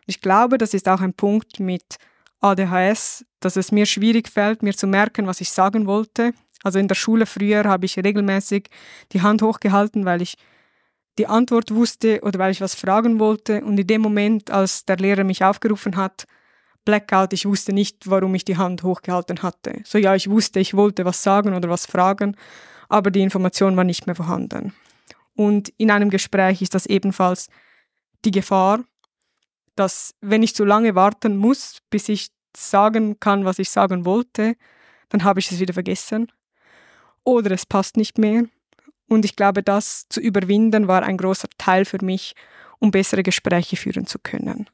Ich 0.05 0.21
glaube, 0.21 0.57
das 0.57 0.73
ist 0.73 0.89
auch 0.89 1.01
ein 1.01 1.13
Punkt 1.13 1.59
mit 1.59 1.97
ADHS, 2.41 3.25
dass 3.39 3.55
es 3.55 3.71
mir 3.71 3.85
schwierig 3.85 4.29
fällt, 4.29 4.63
mir 4.63 4.75
zu 4.75 4.85
merken, 4.85 5.27
was 5.27 5.41
ich 5.41 5.49
sagen 5.49 5.87
wollte. 5.87 6.33
Also 6.63 6.79
in 6.79 6.87
der 6.87 6.95
Schule 6.95 7.25
früher 7.25 7.63
habe 7.63 7.85
ich 7.85 7.97
regelmäßig 7.97 8.69
die 9.13 9.21
Hand 9.21 9.41
hochgehalten, 9.41 10.05
weil 10.05 10.21
ich 10.21 10.35
die 11.17 11.27
Antwort 11.27 11.71
wusste 11.73 12.21
oder 12.21 12.39
weil 12.39 12.51
ich 12.51 12.61
was 12.61 12.75
fragen 12.75 13.19
wollte. 13.19 13.63
Und 13.63 13.77
in 13.77 13.87
dem 13.87 14.01
Moment, 14.01 14.51
als 14.51 14.85
der 14.85 14.97
Lehrer 14.97 15.23
mich 15.23 15.43
aufgerufen 15.43 15.95
hat, 15.95 16.25
Blackout, 16.85 17.31
ich 17.31 17.45
wusste 17.45 17.71
nicht, 17.71 18.09
warum 18.09 18.35
ich 18.35 18.43
die 18.43 18.57
Hand 18.57 18.83
hochgehalten 18.83 19.41
hatte. 19.41 19.81
So 19.85 19.97
ja, 19.97 20.15
ich 20.15 20.29
wusste, 20.29 20.59
ich 20.59 20.73
wollte 20.73 21.05
was 21.05 21.23
sagen 21.23 21.53
oder 21.53 21.69
was 21.69 21.85
fragen, 21.85 22.35
aber 22.93 23.09
die 23.09 23.21
Information 23.21 23.75
war 23.75 23.83
nicht 23.83 24.05
mehr 24.05 24.13
vorhanden. 24.13 24.71
Und 25.33 25.73
in 25.77 25.89
einem 25.89 26.11
Gespräch 26.11 26.61
ist 26.61 26.75
das 26.75 26.85
ebenfalls 26.85 27.47
die 28.23 28.29
Gefahr, 28.29 28.83
dass 29.75 30.13
wenn 30.21 30.43
ich 30.43 30.53
zu 30.53 30.63
lange 30.63 30.93
warten 30.93 31.35
muss, 31.35 31.79
bis 31.89 32.07
ich 32.07 32.27
sagen 32.55 33.19
kann, 33.19 33.45
was 33.45 33.57
ich 33.57 33.71
sagen 33.71 34.05
wollte, 34.05 34.55
dann 35.09 35.23
habe 35.23 35.39
ich 35.39 35.51
es 35.51 35.59
wieder 35.59 35.73
vergessen 35.73 36.31
oder 37.23 37.49
es 37.49 37.65
passt 37.65 37.97
nicht 37.97 38.19
mehr. 38.19 38.43
Und 39.09 39.25
ich 39.25 39.35
glaube, 39.35 39.63
das 39.63 40.07
zu 40.09 40.19
überwinden 40.21 40.87
war 40.87 41.01
ein 41.01 41.17
großer 41.17 41.47
Teil 41.57 41.85
für 41.85 42.05
mich, 42.05 42.35
um 42.77 42.91
bessere 42.91 43.23
Gespräche 43.23 43.75
führen 43.75 44.05
zu 44.05 44.19
können. 44.19 44.69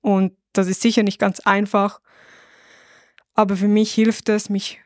Und 0.00 0.36
das 0.52 0.68
ist 0.68 0.80
sicher 0.80 1.02
nicht 1.02 1.18
ganz 1.18 1.40
einfach, 1.40 2.00
aber 3.34 3.56
für 3.56 3.66
mich 3.66 3.92
hilft 3.92 4.28
es, 4.28 4.48
mich 4.48 4.83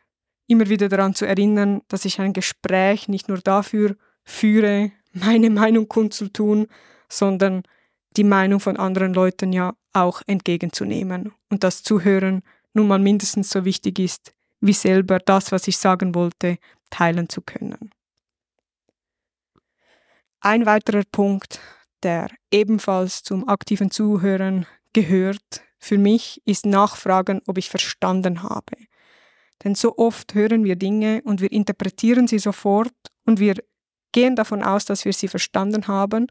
immer 0.49 0.69
wieder 0.69 0.89
daran 0.89 1.15
zu 1.15 1.27
erinnern, 1.27 1.83
dass 1.89 2.05
ich 2.05 2.21
ein 2.21 2.33
Gespräch 2.33 3.09
nicht 3.09 3.29
nur 3.29 3.39
dafür 3.39 3.97
führe, 4.25 4.91
meine 5.13 5.51
Meinung 5.51 5.89
kundzutun, 5.89 6.67
sondern 7.09 7.63
die 8.17 8.25
Meinung 8.25 8.59
von 8.59 8.77
anderen 8.77 9.15
Leuten 9.15 9.53
ja 9.53 9.75
auch 9.93 10.23
entgegenzunehmen 10.27 11.33
und 11.51 11.63
das 11.65 11.83
Zuhören 11.83 12.43
nun 12.75 12.89
mal 12.89 12.99
mindestens 12.99 13.51
so 13.51 13.65
wichtig 13.65 13.99
ist, 13.99 14.35
wie 14.61 14.73
selber 14.73 15.19
das, 15.19 15.53
was 15.53 15.69
ich 15.69 15.79
sagen 15.79 16.15
wollte, 16.15 16.59
teilen 16.91 17.29
zu 17.29 17.43
können. 17.43 17.91
Ein 20.41 20.67
weiterer 20.67 21.05
Punkt, 21.11 21.61
der 22.03 22.31
ebenfalls 22.51 23.23
zum 23.23 23.49
aktiven 23.49 23.91
Zuhören 23.91 24.67
gehört, 24.93 25.63
für 25.79 25.99
mich 25.99 26.43
ist 26.45 26.67
Nachfragen, 26.67 27.41
ob 27.47 27.59
ich 27.59 27.71
verstanden 27.71 28.43
habe. 28.43 28.77
Denn 29.65 29.75
so 29.75 29.97
oft 29.97 30.35
hören 30.35 30.65
wir 30.65 30.77
Dinge 30.77 31.23
und 31.25 31.41
wir 31.41 31.51
interpretieren 31.51 32.29
sie 32.29 32.39
sofort 32.39 32.93
und 33.25 33.41
wir 33.41 33.55
gehen 34.13 34.37
davon 34.37 34.63
aus, 34.63 34.85
dass 34.85 35.05
wir 35.05 35.13
sie 35.13 35.29
verstanden 35.29 35.89
haben, 35.89 36.29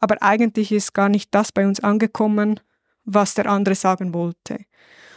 aber 0.00 0.22
eigentlich 0.22 0.72
ist 0.72 0.94
gar 0.94 1.08
nicht 1.08 1.34
das 1.34 1.52
bei 1.52 1.66
uns 1.66 1.80
angekommen, 1.80 2.60
was 3.04 3.34
der 3.34 3.46
andere 3.46 3.74
sagen 3.74 4.14
wollte. 4.14 4.64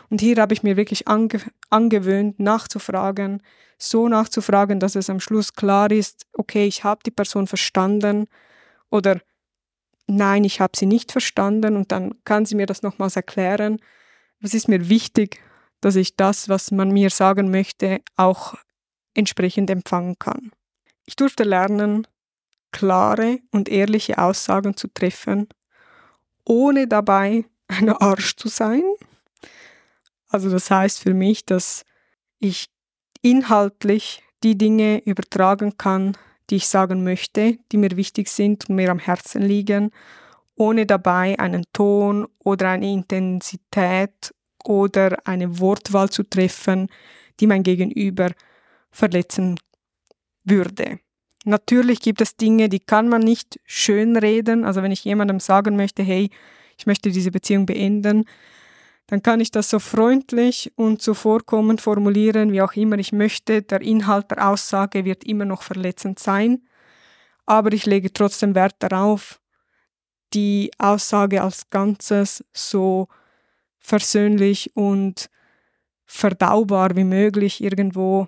Und 0.09 0.21
hier 0.21 0.37
habe 0.37 0.53
ich 0.53 0.63
mir 0.63 0.77
wirklich 0.77 1.07
ange 1.07 1.41
angewöhnt, 1.69 2.39
nachzufragen, 2.39 3.41
so 3.77 4.07
nachzufragen, 4.07 4.79
dass 4.79 4.95
es 4.95 5.09
am 5.09 5.19
Schluss 5.19 5.53
klar 5.53 5.89
ist, 5.91 6.27
okay, 6.33 6.65
ich 6.65 6.83
habe 6.83 7.01
die 7.05 7.11
Person 7.11 7.47
verstanden 7.47 8.27
oder 8.89 9.21
nein, 10.07 10.43
ich 10.43 10.59
habe 10.59 10.73
sie 10.75 10.85
nicht 10.85 11.11
verstanden 11.11 11.75
und 11.77 11.91
dann 11.91 12.15
kann 12.25 12.45
sie 12.45 12.55
mir 12.55 12.65
das 12.65 12.81
nochmals 12.81 13.15
erklären. 13.15 13.79
Es 14.41 14.53
ist 14.53 14.67
mir 14.67 14.89
wichtig, 14.89 15.41
dass 15.81 15.95
ich 15.95 16.15
das, 16.15 16.47
was 16.47 16.71
man 16.71 16.91
mir 16.91 17.09
sagen 17.09 17.51
möchte, 17.51 18.01
auch 18.15 18.55
entsprechend 19.13 19.69
empfangen 19.69 20.17
kann. 20.19 20.51
Ich 21.05 21.15
durfte 21.15 21.43
lernen, 21.43 22.07
klare 22.71 23.39
und 23.51 23.67
ehrliche 23.67 24.17
Aussagen 24.17 24.77
zu 24.77 24.87
treffen, 24.87 25.49
ohne 26.45 26.87
dabei 26.87 27.45
ein 27.67 27.89
Arsch 27.89 28.35
zu 28.35 28.47
sein. 28.47 28.83
Also 30.29 30.49
das 30.49 30.71
heißt 30.71 31.01
für 31.01 31.13
mich, 31.13 31.45
dass 31.45 31.83
ich 32.39 32.69
inhaltlich 33.21 34.23
die 34.43 34.57
Dinge 34.57 35.03
übertragen 35.03 35.77
kann, 35.77 36.17
die 36.49 36.55
ich 36.55 36.67
sagen 36.67 37.03
möchte, 37.03 37.57
die 37.71 37.77
mir 37.77 37.95
wichtig 37.95 38.27
sind 38.29 38.69
und 38.69 38.75
mir 38.75 38.91
am 38.91 38.99
Herzen 38.99 39.41
liegen, 39.41 39.91
ohne 40.55 40.85
dabei 40.85 41.37
einen 41.39 41.63
Ton 41.73 42.27
oder 42.39 42.69
eine 42.69 42.91
Intensität 42.91 44.33
oder 44.65 45.17
eine 45.25 45.59
Wortwahl 45.59 46.09
zu 46.09 46.23
treffen, 46.23 46.87
die 47.39 47.47
mein 47.47 47.63
Gegenüber 47.63 48.31
verletzen 48.91 49.59
würde. 50.43 50.99
Natürlich 51.43 52.01
gibt 52.01 52.21
es 52.21 52.35
Dinge, 52.35 52.69
die 52.69 52.79
kann 52.79 53.09
man 53.09 53.21
nicht 53.21 53.59
schönreden. 53.65 54.63
Also 54.63 54.83
wenn 54.83 54.91
ich 54.91 55.03
jemandem 55.03 55.39
sagen 55.39 55.75
möchte, 55.75 56.03
hey, 56.03 56.29
ich 56.77 56.85
möchte 56.85 57.11
diese 57.11 57.31
Beziehung 57.31 57.65
beenden, 57.65 58.25
dann 59.07 59.21
kann 59.21 59.41
ich 59.41 59.51
das 59.51 59.69
so 59.69 59.79
freundlich 59.79 60.71
und 60.75 61.01
zuvorkommend 61.01 61.81
formulieren, 61.81 62.51
wie 62.53 62.61
auch 62.61 62.73
immer 62.73 62.97
ich 62.97 63.11
möchte. 63.11 63.61
Der 63.61 63.81
Inhalt 63.81 64.31
der 64.31 64.47
Aussage 64.47 65.03
wird 65.03 65.23
immer 65.23 65.45
noch 65.45 65.63
verletzend 65.63 66.19
sein, 66.19 66.63
aber 67.45 67.73
ich 67.73 67.85
lege 67.85 68.13
trotzdem 68.13 68.55
Wert 68.55 68.75
darauf, 68.79 69.41
die 70.33 70.71
Aussage 70.77 71.41
als 71.41 71.69
Ganzes 71.69 72.45
so 72.53 73.09
versöhnlich 73.81 74.75
und 74.75 75.29
verdaubar 76.05 76.95
wie 76.95 77.03
möglich 77.03 77.61
irgendwo 77.61 78.27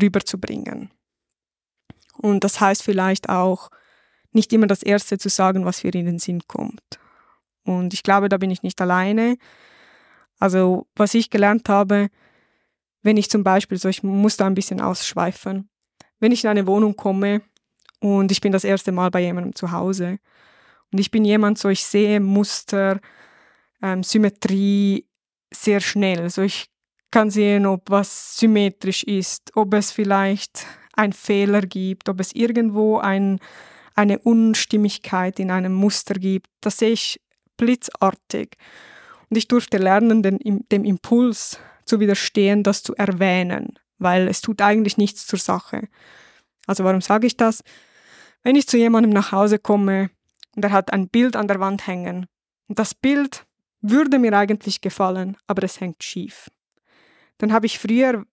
rüberzubringen. 0.00 0.90
Und 2.16 2.44
das 2.44 2.60
heißt 2.60 2.82
vielleicht 2.82 3.28
auch, 3.28 3.70
nicht 4.32 4.52
immer 4.52 4.66
das 4.66 4.82
Erste 4.82 5.18
zu 5.18 5.28
sagen, 5.28 5.64
was 5.64 5.82
mir 5.82 5.94
in 5.94 6.06
den 6.06 6.18
Sinn 6.18 6.42
kommt. 6.46 7.00
Und 7.64 7.94
ich 7.94 8.02
glaube, 8.02 8.28
da 8.28 8.36
bin 8.36 8.50
ich 8.50 8.62
nicht 8.62 8.80
alleine. 8.80 9.36
Also 10.38 10.86
was 10.96 11.14
ich 11.14 11.30
gelernt 11.30 11.68
habe, 11.68 12.08
wenn 13.02 13.16
ich 13.16 13.30
zum 13.30 13.44
Beispiel, 13.44 13.78
so 13.78 13.88
ich 13.88 14.02
muss 14.02 14.36
da 14.36 14.46
ein 14.46 14.54
bisschen 14.54 14.80
ausschweifen, 14.80 15.68
wenn 16.18 16.32
ich 16.32 16.44
in 16.44 16.50
eine 16.50 16.66
Wohnung 16.66 16.96
komme 16.96 17.42
und 17.98 18.30
ich 18.30 18.40
bin 18.40 18.52
das 18.52 18.64
erste 18.64 18.92
Mal 18.92 19.10
bei 19.10 19.20
jemandem 19.20 19.54
zu 19.54 19.72
Hause 19.72 20.18
und 20.92 20.98
ich 20.98 21.10
bin 21.10 21.24
jemand, 21.24 21.58
so 21.58 21.68
ich 21.68 21.84
sehe 21.84 22.20
Muster, 22.20 23.00
ähm, 23.82 24.02
Symmetrie 24.02 25.06
sehr 25.52 25.80
schnell. 25.80 26.30
So 26.30 26.42
ich 26.42 26.66
kann 27.10 27.30
sehen, 27.30 27.66
ob 27.66 27.90
was 27.90 28.36
symmetrisch 28.36 29.02
ist, 29.04 29.50
ob 29.56 29.74
es 29.74 29.90
vielleicht 29.92 30.66
einen 30.94 31.12
Fehler 31.12 31.62
gibt, 31.62 32.08
ob 32.08 32.20
es 32.20 32.34
irgendwo 32.34 32.98
ein, 32.98 33.40
eine 33.94 34.18
Unstimmigkeit 34.18 35.40
in 35.40 35.50
einem 35.50 35.72
Muster 35.72 36.14
gibt. 36.14 36.48
Das 36.60 36.78
sehe 36.78 36.90
ich 36.90 37.20
blitzartig. 37.56 38.56
Und 39.28 39.36
ich 39.36 39.48
durfte 39.48 39.78
lernen, 39.78 40.22
den, 40.22 40.38
dem 40.70 40.84
Impuls 40.84 41.58
zu 41.84 42.00
widerstehen, 42.00 42.62
das 42.62 42.82
zu 42.82 42.94
erwähnen, 42.94 43.78
weil 43.98 44.28
es 44.28 44.40
tut 44.40 44.60
eigentlich 44.60 44.96
nichts 44.96 45.26
zur 45.26 45.38
Sache. 45.38 45.88
Also 46.66 46.84
warum 46.84 47.00
sage 47.00 47.26
ich 47.26 47.36
das? 47.36 47.62
Wenn 48.42 48.56
ich 48.56 48.68
zu 48.68 48.76
jemandem 48.76 49.12
nach 49.12 49.32
Hause 49.32 49.58
komme 49.58 50.10
und 50.56 50.64
er 50.64 50.72
hat 50.72 50.92
ein 50.92 51.08
Bild 51.08 51.36
an 51.36 51.48
der 51.48 51.60
Wand 51.60 51.86
hängen 51.86 52.26
und 52.68 52.78
das 52.78 52.94
Bild 52.94 53.46
würde 53.80 54.18
mir 54.18 54.36
eigentlich 54.36 54.80
gefallen, 54.80 55.36
aber 55.46 55.62
es 55.62 55.80
hängt 55.80 56.02
schief. 56.02 56.50
Dann 57.38 57.52
habe 57.52 57.66
ich 57.66 57.78
früher 57.78 58.24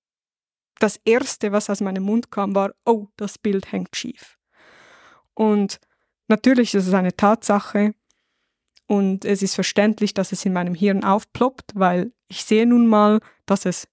das 0.80 1.00
Erste, 1.06 1.51
was 1.51 1.70
aus 1.70 1.82
meinem 1.82 2.04
Mund 2.04 2.32
kam, 2.32 2.54
war, 2.54 2.72
oh, 2.86 3.08
das 3.16 3.38
Bild 3.38 3.72
hängt 3.72 3.96
schief. 3.96 4.38
Und 5.34 5.80
natürlich 6.27 6.74
ist 6.74 6.88
es 6.88 6.94
eine 6.94 7.16
Tatsache, 7.16 7.94
und 8.88 9.25
es 9.25 9.44
ist 9.44 9.56
verständlich, 9.56 10.13
dass 10.13 10.32
es 10.32 10.46
in 10.46 10.54
meinem 10.54 10.74
Hirn 10.74 11.04
aufploppt, 11.04 11.74
weil 11.75 12.13
ich 12.30 12.46
sehe 12.46 12.66
nun 12.66 12.88
mal, 12.88 13.20
dass 13.46 13.66
es 13.66 13.88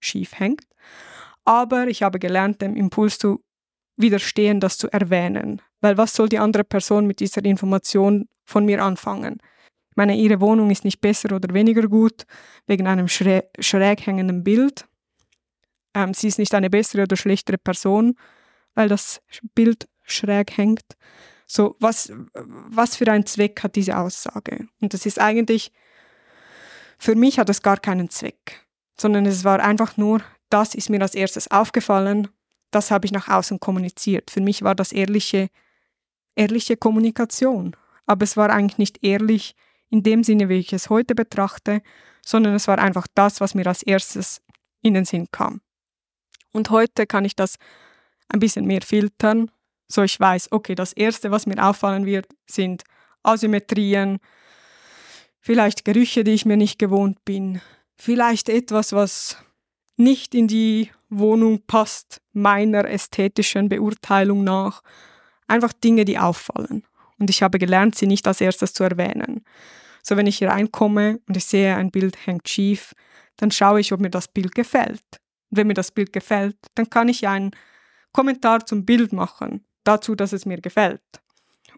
schief 0.00 0.38
hängt. 0.38 0.66
Aber 1.44 1.86
ich 1.86 2.02
habe 2.02 2.18
gelernt, 2.18 2.60
dem 2.60 2.76
Impuls 2.76 3.18
zu 3.18 3.44
widerstehen, 3.96 4.58
das 4.58 4.76
zu 4.76 4.92
erwähnen. 4.92 5.62
Weil 5.80 5.96
was 5.96 6.14
soll 6.14 6.28
die 6.28 6.38
andere 6.38 6.64
Person 6.64 7.06
mit 7.06 7.20
dieser 7.20 7.44
Information 7.44 8.28
von 8.44 8.64
mir 8.64 8.82
anfangen? 8.82 9.38
Meine, 9.94 10.16
ihre 10.16 10.40
Wohnung 10.40 10.70
ist 10.70 10.84
nicht 10.84 11.00
besser 11.00 11.34
oder 11.34 11.54
weniger 11.54 11.88
gut 11.88 12.26
wegen 12.66 12.86
einem 12.86 13.08
schräg, 13.08 13.44
schräg 13.60 14.06
hängenden 14.06 14.42
Bild. 14.42 14.86
Ähm, 15.94 16.14
sie 16.14 16.28
ist 16.28 16.38
nicht 16.38 16.54
eine 16.54 16.70
bessere 16.70 17.02
oder 17.02 17.16
schlechtere 17.16 17.58
Person, 17.58 18.16
weil 18.74 18.88
das 18.88 19.20
Bild 19.54 19.88
schräg 20.02 20.56
hängt. 20.56 20.96
So, 21.46 21.76
was, 21.78 22.12
was 22.34 22.96
für 22.96 23.10
einen 23.10 23.26
Zweck 23.26 23.62
hat 23.62 23.76
diese 23.76 23.96
Aussage? 23.98 24.66
Und 24.80 24.94
das 24.94 25.06
ist 25.06 25.20
eigentlich, 25.20 25.70
für 26.98 27.14
mich 27.14 27.38
hat 27.38 27.48
es 27.48 27.62
gar 27.62 27.76
keinen 27.76 28.08
Zweck, 28.10 28.66
sondern 28.98 29.26
es 29.26 29.44
war 29.44 29.60
einfach 29.60 29.96
nur, 29.96 30.22
das 30.50 30.74
ist 30.74 30.90
mir 30.90 31.00
als 31.00 31.14
erstes 31.14 31.50
aufgefallen, 31.50 32.28
das 32.70 32.90
habe 32.90 33.06
ich 33.06 33.12
nach 33.12 33.28
außen 33.28 33.60
kommuniziert. 33.60 34.30
Für 34.30 34.40
mich 34.40 34.62
war 34.62 34.74
das 34.74 34.90
ehrliche, 34.90 35.48
ehrliche 36.34 36.76
Kommunikation. 36.76 37.76
Aber 38.06 38.24
es 38.24 38.36
war 38.36 38.50
eigentlich 38.50 38.78
nicht 38.78 39.04
ehrlich 39.04 39.54
in 39.90 40.02
dem 40.02 40.24
Sinne, 40.24 40.48
wie 40.48 40.58
ich 40.58 40.72
es 40.72 40.90
heute 40.90 41.14
betrachte, 41.14 41.82
sondern 42.24 42.54
es 42.54 42.68
war 42.68 42.78
einfach 42.78 43.06
das, 43.14 43.40
was 43.40 43.54
mir 43.54 43.66
als 43.66 43.82
erstes 43.82 44.40
in 44.82 44.94
den 44.94 45.04
Sinn 45.04 45.28
kam. 45.30 45.60
Und 46.52 46.70
heute 46.70 47.06
kann 47.06 47.24
ich 47.24 47.36
das 47.36 47.56
ein 48.28 48.40
bisschen 48.40 48.66
mehr 48.66 48.82
filtern 48.82 49.50
so 49.88 50.02
ich 50.02 50.18
weiß, 50.18 50.52
okay, 50.52 50.74
das 50.74 50.92
Erste, 50.92 51.30
was 51.30 51.46
mir 51.46 51.62
auffallen 51.64 52.06
wird, 52.06 52.26
sind 52.46 52.84
Asymmetrien, 53.22 54.18
vielleicht 55.40 55.84
Gerüche, 55.84 56.24
die 56.24 56.32
ich 56.32 56.46
mir 56.46 56.56
nicht 56.56 56.78
gewohnt 56.78 57.24
bin, 57.24 57.60
vielleicht 57.96 58.48
etwas, 58.48 58.92
was 58.92 59.36
nicht 59.96 60.34
in 60.34 60.48
die 60.48 60.90
Wohnung 61.08 61.62
passt, 61.66 62.20
meiner 62.32 62.88
ästhetischen 62.88 63.68
Beurteilung 63.68 64.42
nach. 64.42 64.82
Einfach 65.46 65.72
Dinge, 65.72 66.04
die 66.04 66.18
auffallen. 66.18 66.84
Und 67.18 67.30
ich 67.30 67.42
habe 67.42 67.58
gelernt, 67.58 67.94
sie 67.94 68.06
nicht 68.06 68.26
als 68.26 68.40
erstes 68.40 68.72
zu 68.72 68.84
erwähnen. 68.84 69.44
So, 70.02 70.16
wenn 70.16 70.26
ich 70.26 70.38
hier 70.38 70.50
reinkomme 70.50 71.20
und 71.26 71.36
ich 71.36 71.44
sehe, 71.44 71.76
ein 71.76 71.90
Bild 71.90 72.26
hängt 72.26 72.48
schief, 72.48 72.94
dann 73.36 73.50
schaue 73.50 73.80
ich, 73.80 73.92
ob 73.92 74.00
mir 74.00 74.10
das 74.10 74.28
Bild 74.28 74.54
gefällt. 74.54 75.02
Und 75.50 75.58
wenn 75.58 75.66
mir 75.66 75.74
das 75.74 75.90
Bild 75.90 76.12
gefällt, 76.12 76.56
dann 76.74 76.90
kann 76.90 77.08
ich 77.08 77.26
einen 77.26 77.52
Kommentar 78.12 78.66
zum 78.66 78.84
Bild 78.84 79.12
machen 79.12 79.64
dazu, 79.84 80.14
dass 80.14 80.32
es 80.32 80.46
mir 80.46 80.60
gefällt 80.60 81.02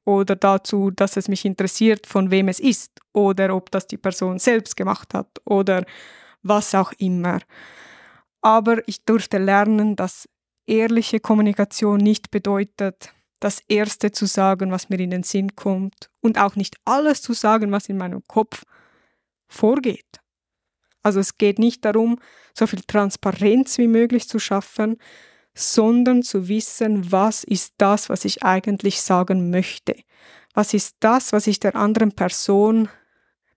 oder 0.07 0.37
dazu, 0.37 0.91
dass 0.91 1.17
es 1.17 1.29
mich 1.29 1.45
interessiert, 1.45 2.07
von 2.07 2.31
wem 2.31 2.49
es 2.49 2.61
ist 2.61 3.01
oder 3.13 3.55
ob 3.55 3.71
das 3.71 3.87
die 3.87 3.99
Person 3.99 4.39
selbst 4.39 4.77
gemacht 4.77 5.13
hat 5.13 5.29
oder 5.45 5.85
was 6.43 6.75
auch 6.75 6.93
immer. 6.99 7.41
Aber 8.41 8.87
ich 8.87 9.05
durfte 9.05 9.39
lernen, 9.39 9.97
dass 9.97 10.29
ehrliche 10.67 11.19
Kommunikation 11.19 11.99
nicht 11.99 12.31
bedeutet, 12.31 13.13
das 13.41 13.61
Erste 13.69 14.13
zu 14.13 14.27
sagen, 14.27 14.71
was 14.71 14.89
mir 14.89 14.99
in 14.99 15.11
den 15.11 15.23
Sinn 15.23 15.55
kommt 15.55 16.11
und 16.21 16.39
auch 16.39 16.57
nicht 16.57 16.77
alles 16.85 17.23
zu 17.23 17.33
sagen, 17.33 17.73
was 17.73 17.89
in 17.89 17.99
meinem 17.99 18.23
Kopf 18.27 18.65
vorgeht. 19.47 20.21
Also 21.03 21.21
es 21.21 21.39
geht 21.39 21.59
nicht 21.59 21.85
darum, 21.85 22.19
so 22.55 22.67
viel 22.67 22.81
Transparenz 22.81 23.79
wie 23.79 23.89
möglich 23.89 24.29
zu 24.29 24.39
schaffen, 24.39 24.97
sondern 25.55 26.23
zu 26.23 26.49
wissen, 26.49 27.13
was 27.13 27.45
ist 27.45 27.75
das, 27.79 28.09
was 28.09 28.25
ich 28.25 28.43
eigentlich 28.43 29.01
sagen 29.01 29.51
möchte. 29.51 29.95
Was 30.53 30.75
ist 30.75 30.97
das, 31.01 31.33
was 31.33 31.47
ich 31.47 31.61
der 31.61 31.77
anderen 31.77 32.13
Person 32.13 32.89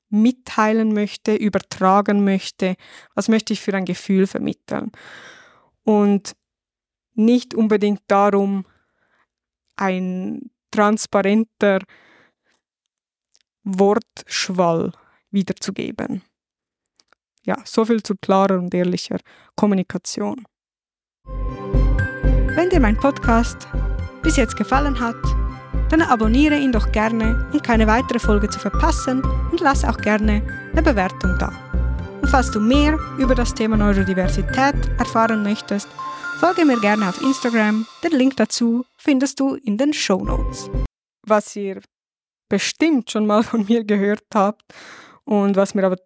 mitteilen 0.09 0.93
möchte, 0.93 1.35
übertragen 1.35 2.23
möchte, 2.23 2.75
was 3.15 3.27
möchte 3.27 3.53
ich 3.53 3.61
für 3.61 3.73
ein 3.73 3.85
Gefühl 3.85 4.27
vermitteln. 4.27 4.91
Und 5.83 6.35
nicht 7.13 7.53
unbedingt 7.53 8.01
darum, 8.07 8.65
ein 9.79 10.51
transparenter 10.71 11.79
Wortschwall 13.63 14.91
wiederzugeben. 15.31 16.21
Ja, 17.45 17.57
so 17.65 17.85
viel 17.85 18.03
zu 18.03 18.15
klarer 18.15 18.59
und 18.59 18.73
ehrlicher 18.73 19.19
Kommunikation. 19.55 20.45
Wenn 21.25 22.69
dir 22.69 22.79
mein 22.79 22.97
Podcast 22.97 23.67
bis 24.21 24.35
jetzt 24.35 24.57
gefallen 24.57 24.99
hat, 24.99 25.15
dann 25.89 26.01
abonniere 26.01 26.57
ihn 26.57 26.71
doch 26.71 26.91
gerne, 26.91 27.49
um 27.53 27.61
keine 27.61 27.87
weitere 27.87 28.19
Folge 28.19 28.49
zu 28.49 28.59
verpassen 28.59 29.23
und 29.51 29.59
lass 29.61 29.83
auch 29.85 29.97
gerne 29.97 30.43
eine 30.71 30.83
Bewertung 30.83 31.37
da. 31.39 31.51
Und 32.21 32.27
falls 32.29 32.51
du 32.51 32.59
mehr 32.59 32.99
über 33.17 33.33
das 33.33 33.53
Thema 33.53 33.77
Neurodiversität 33.77 34.75
erfahren 34.99 35.41
möchtest, 35.41 35.87
folge 36.39 36.63
mir 36.63 36.80
gerne 36.80 37.10
auf 37.10 37.21
Instagram. 37.21 37.86
Den 38.02 38.13
Link 38.13 38.38
dazu 38.38 38.86
findest 38.95 39.41
du 39.41 39.56
in 39.56 39.78
den 39.78 39.91
Show 39.91 40.23
Notes. 40.23 40.69
Was 41.23 41.54
ihr 41.58 41.82
bestimmt 42.47 43.12
schon 43.12 43.28
mal 43.28 43.43
von 43.43 43.65
mir 43.65 43.84
gehört 43.84 44.23
habt 44.34 44.63
und 45.25 45.58
was 45.58 45.75
mir 45.75 45.86
aber 45.86 45.97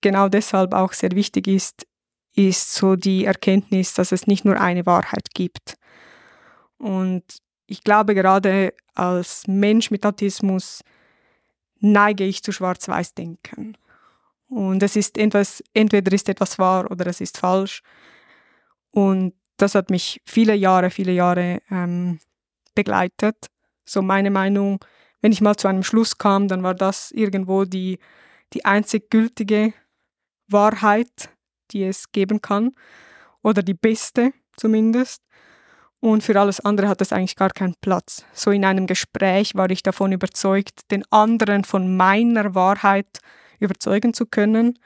genau 0.00 0.28
deshalb 0.28 0.74
auch 0.74 0.92
sehr 0.92 1.12
wichtig 1.12 1.46
ist, 1.46 1.86
ist 2.34 2.74
so 2.74 2.96
die 2.96 3.26
Erkenntnis, 3.26 3.94
dass 3.94 4.10
es 4.10 4.26
nicht 4.26 4.44
nur 4.44 4.60
eine 4.60 4.86
Wahrheit 4.86 5.28
gibt. 5.34 5.76
Und 6.78 7.22
ich 7.66 7.84
glaube, 7.84 8.16
gerade 8.16 8.74
als 8.94 9.46
Mensch 9.46 9.92
mit 9.92 10.04
Autismus 10.04 10.82
neige 11.78 12.24
ich 12.24 12.42
zu 12.42 12.50
Schwarz-Weiß-Denken. 12.50 13.76
Und 14.48 14.82
es 14.82 14.96
ist 14.96 15.16
etwas, 15.16 15.62
entweder 15.74 16.12
ist 16.12 16.28
etwas 16.28 16.58
wahr 16.58 16.90
oder 16.90 17.06
es 17.06 17.20
ist 17.20 17.38
falsch. 17.38 17.82
Und 18.98 19.34
das 19.58 19.76
hat 19.76 19.90
mich 19.90 20.20
viele 20.26 20.56
Jahre, 20.56 20.90
viele 20.90 21.12
Jahre 21.12 21.62
ähm, 21.70 22.18
begleitet. 22.74 23.36
So 23.84 24.02
meine 24.02 24.32
Meinung, 24.32 24.84
wenn 25.20 25.30
ich 25.30 25.40
mal 25.40 25.54
zu 25.54 25.68
einem 25.68 25.84
Schluss 25.84 26.18
kam, 26.18 26.48
dann 26.48 26.64
war 26.64 26.74
das 26.74 27.12
irgendwo 27.12 27.64
die, 27.64 28.00
die 28.54 28.64
einzig 28.64 29.08
gültige 29.08 29.72
Wahrheit, 30.48 31.30
die 31.70 31.84
es 31.84 32.10
geben 32.10 32.42
kann 32.42 32.72
oder 33.40 33.62
die 33.62 33.74
beste 33.74 34.32
zumindest. 34.56 35.22
Und 36.00 36.24
für 36.24 36.38
alles 36.40 36.58
andere 36.58 36.88
hat 36.88 37.00
es 37.00 37.12
eigentlich 37.12 37.36
gar 37.36 37.50
keinen 37.50 37.76
Platz. 37.80 38.24
So 38.32 38.50
in 38.50 38.64
einem 38.64 38.88
Gespräch 38.88 39.54
war 39.54 39.70
ich 39.70 39.84
davon 39.84 40.10
überzeugt, 40.10 40.90
den 40.90 41.04
anderen 41.12 41.62
von 41.62 41.96
meiner 41.96 42.56
Wahrheit 42.56 43.20
überzeugen 43.60 44.12
zu 44.12 44.26
können 44.26 44.76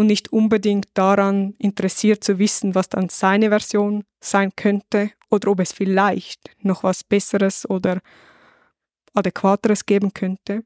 und 0.00 0.06
nicht 0.06 0.32
unbedingt 0.32 0.88
daran 0.94 1.54
interessiert 1.58 2.24
zu 2.24 2.38
wissen, 2.38 2.74
was 2.74 2.88
dann 2.88 3.10
seine 3.10 3.50
Version 3.50 4.04
sein 4.18 4.50
könnte 4.56 5.10
oder 5.28 5.50
ob 5.50 5.60
es 5.60 5.72
vielleicht 5.72 6.56
noch 6.62 6.84
was 6.84 7.04
Besseres 7.04 7.68
oder 7.68 8.00
adäquateres 9.12 9.84
geben 9.84 10.14
könnte. 10.14 10.64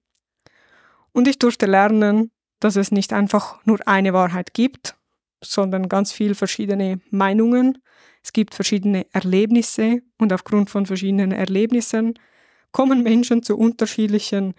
Und 1.10 1.26
ich 1.26 1.40
durfte 1.40 1.66
lernen, 1.66 2.30
dass 2.60 2.76
es 2.76 2.92
nicht 2.92 3.12
einfach 3.12 3.58
nur 3.66 3.80
eine 3.88 4.12
Wahrheit 4.12 4.54
gibt, 4.54 4.94
sondern 5.42 5.88
ganz 5.88 6.12
viele 6.12 6.36
verschiedene 6.36 7.00
Meinungen. 7.10 7.82
Es 8.22 8.32
gibt 8.32 8.54
verschiedene 8.54 9.04
Erlebnisse 9.12 10.02
und 10.16 10.32
aufgrund 10.32 10.70
von 10.70 10.86
verschiedenen 10.86 11.32
Erlebnissen 11.32 12.14
kommen 12.70 13.02
Menschen 13.02 13.42
zu 13.42 13.58
unterschiedlichen 13.58 14.54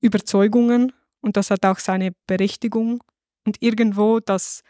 Überzeugungen 0.00 0.92
und 1.20 1.36
das 1.36 1.50
hat 1.50 1.66
auch 1.66 1.80
seine 1.80 2.12
Berechtigung. 2.28 3.02
Und 3.50 3.60
irgendwo 3.60 4.20
das 4.20 4.62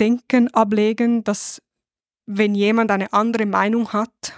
Denken 0.00 0.52
ablegen, 0.52 1.22
dass 1.22 1.62
wenn 2.26 2.56
jemand 2.56 2.90
eine 2.90 3.12
andere 3.12 3.46
Meinung 3.46 3.92
hat, 3.92 4.32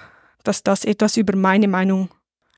dass 0.44 0.62
das 0.62 0.84
etwas 0.84 1.16
über 1.16 1.34
meine 1.34 1.66
Meinung 1.66 2.10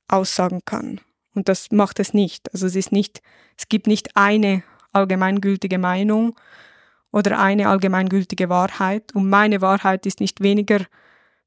aussagen 0.08 0.62
kann. 0.64 1.00
Und 1.32 1.48
das 1.48 1.70
macht 1.70 2.00
es 2.00 2.12
nicht. 2.12 2.52
Also 2.52 2.66
es 2.66 2.74
ist 2.74 2.90
nicht, 2.90 3.22
es 3.56 3.68
gibt 3.68 3.86
nicht 3.86 4.16
eine 4.16 4.64
allgemeingültige 4.92 5.78
Meinung 5.78 6.34
oder 7.12 7.38
eine 7.38 7.68
allgemeingültige 7.68 8.48
Wahrheit. 8.48 9.14
Und 9.14 9.30
meine 9.30 9.60
Wahrheit 9.60 10.06
ist 10.06 10.18
nicht 10.18 10.40
weniger 10.40 10.80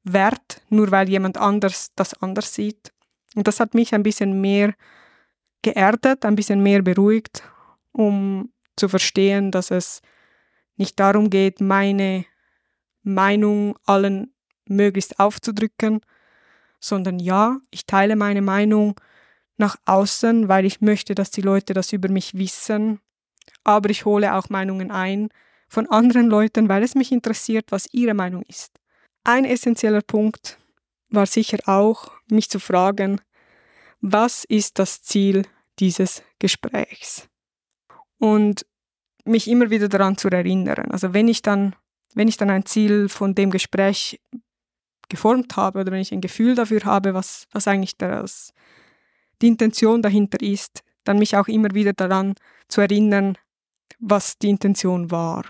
wert, 0.06 0.62
nur 0.70 0.90
weil 0.92 1.10
jemand 1.10 1.38
anders 1.38 1.92
das 1.98 2.14
anders 2.22 2.54
sieht. 2.54 2.94
Und 3.36 3.46
das 3.50 3.60
hat 3.60 3.74
mich 3.74 3.94
ein 3.94 4.04
bisschen 4.04 4.40
mehr 4.40 4.74
geerdet, 5.64 6.24
ein 6.24 6.38
bisschen 6.38 6.64
mehr 6.64 6.82
beruhigt, 6.82 7.44
um 7.92 8.54
zu 8.76 8.90
verstehen, 8.90 9.52
dass 9.52 9.72
es 9.72 10.02
nicht 10.78 11.00
darum 11.00 11.30
geht, 11.30 11.62
meine 11.62 12.26
Meinung 13.04 13.78
allen 13.86 14.34
möglichst 14.68 15.20
aufzudrücken, 15.20 16.02
sondern 16.80 17.20
ja, 17.20 17.58
ich 17.72 17.86
teile 17.86 18.16
meine 18.16 18.42
Meinung 18.42 19.00
nach 19.58 19.78
außen, 19.86 20.50
weil 20.50 20.66
ich 20.66 20.82
möchte, 20.82 21.16
dass 21.16 21.32
die 21.32 21.42
Leute 21.42 21.74
das 21.74 21.94
über 21.94 22.10
mich 22.10 22.34
wissen, 22.34 23.00
aber 23.64 23.90
ich 23.90 24.06
hole 24.06 24.34
auch 24.36 24.50
Meinungen 24.50 24.92
ein 24.92 25.30
von 25.68 25.90
anderen 25.90 26.28
Leuten, 26.28 26.70
weil 26.70 26.84
es 26.84 26.96
mich 26.96 27.12
interessiert, 27.12 27.72
was 27.72 27.88
ihre 27.94 28.14
Meinung 28.14 28.44
ist. 28.44 28.80
Ein 29.24 29.46
essentieller 29.46 30.02
Punkt 30.02 30.60
war 31.10 31.26
sicher 31.26 31.58
auch, 31.66 32.12
mich 32.30 32.50
zu 32.50 32.60
fragen, 32.60 33.22
was 34.02 34.44
ist 34.44 34.78
das 34.78 35.02
Ziel 35.02 35.48
dieses 35.80 36.22
Gesprächs? 36.40 37.28
Und 38.26 38.66
mich 39.24 39.48
immer 39.48 39.70
wieder 39.70 39.88
daran 39.88 40.18
zu 40.18 40.30
erinnern. 40.30 40.90
Also 40.90 41.14
wenn 41.14 41.28
ich 41.28 41.44
dann, 41.44 41.76
wenn 42.16 42.28
ich 42.28 42.38
dann 42.38 42.50
ein 42.50 42.66
Ziel 42.66 43.08
von 43.08 43.36
dem 43.36 43.52
Gespräch 43.52 44.20
geformt 45.10 45.56
habe 45.58 45.82
oder 45.82 45.92
wenn 45.92 46.02
ich 46.02 46.12
ein 46.12 46.22
Gefühl 46.22 46.56
dafür 46.56 46.86
habe, 46.86 47.14
was, 47.14 47.46
was 47.52 47.68
eigentlich 47.68 47.98
das, 47.98 48.52
die 49.44 49.48
Intention 49.48 50.02
dahinter 50.02 50.42
ist, 50.42 50.82
dann 51.04 51.20
mich 51.20 51.38
auch 51.38 51.48
immer 51.48 51.70
wieder 51.76 51.94
daran 51.94 52.34
zu 52.68 52.82
erinnern, 52.82 53.38
was 54.00 54.40
die 54.40 54.50
Intention 54.50 55.12
war. 55.12 55.46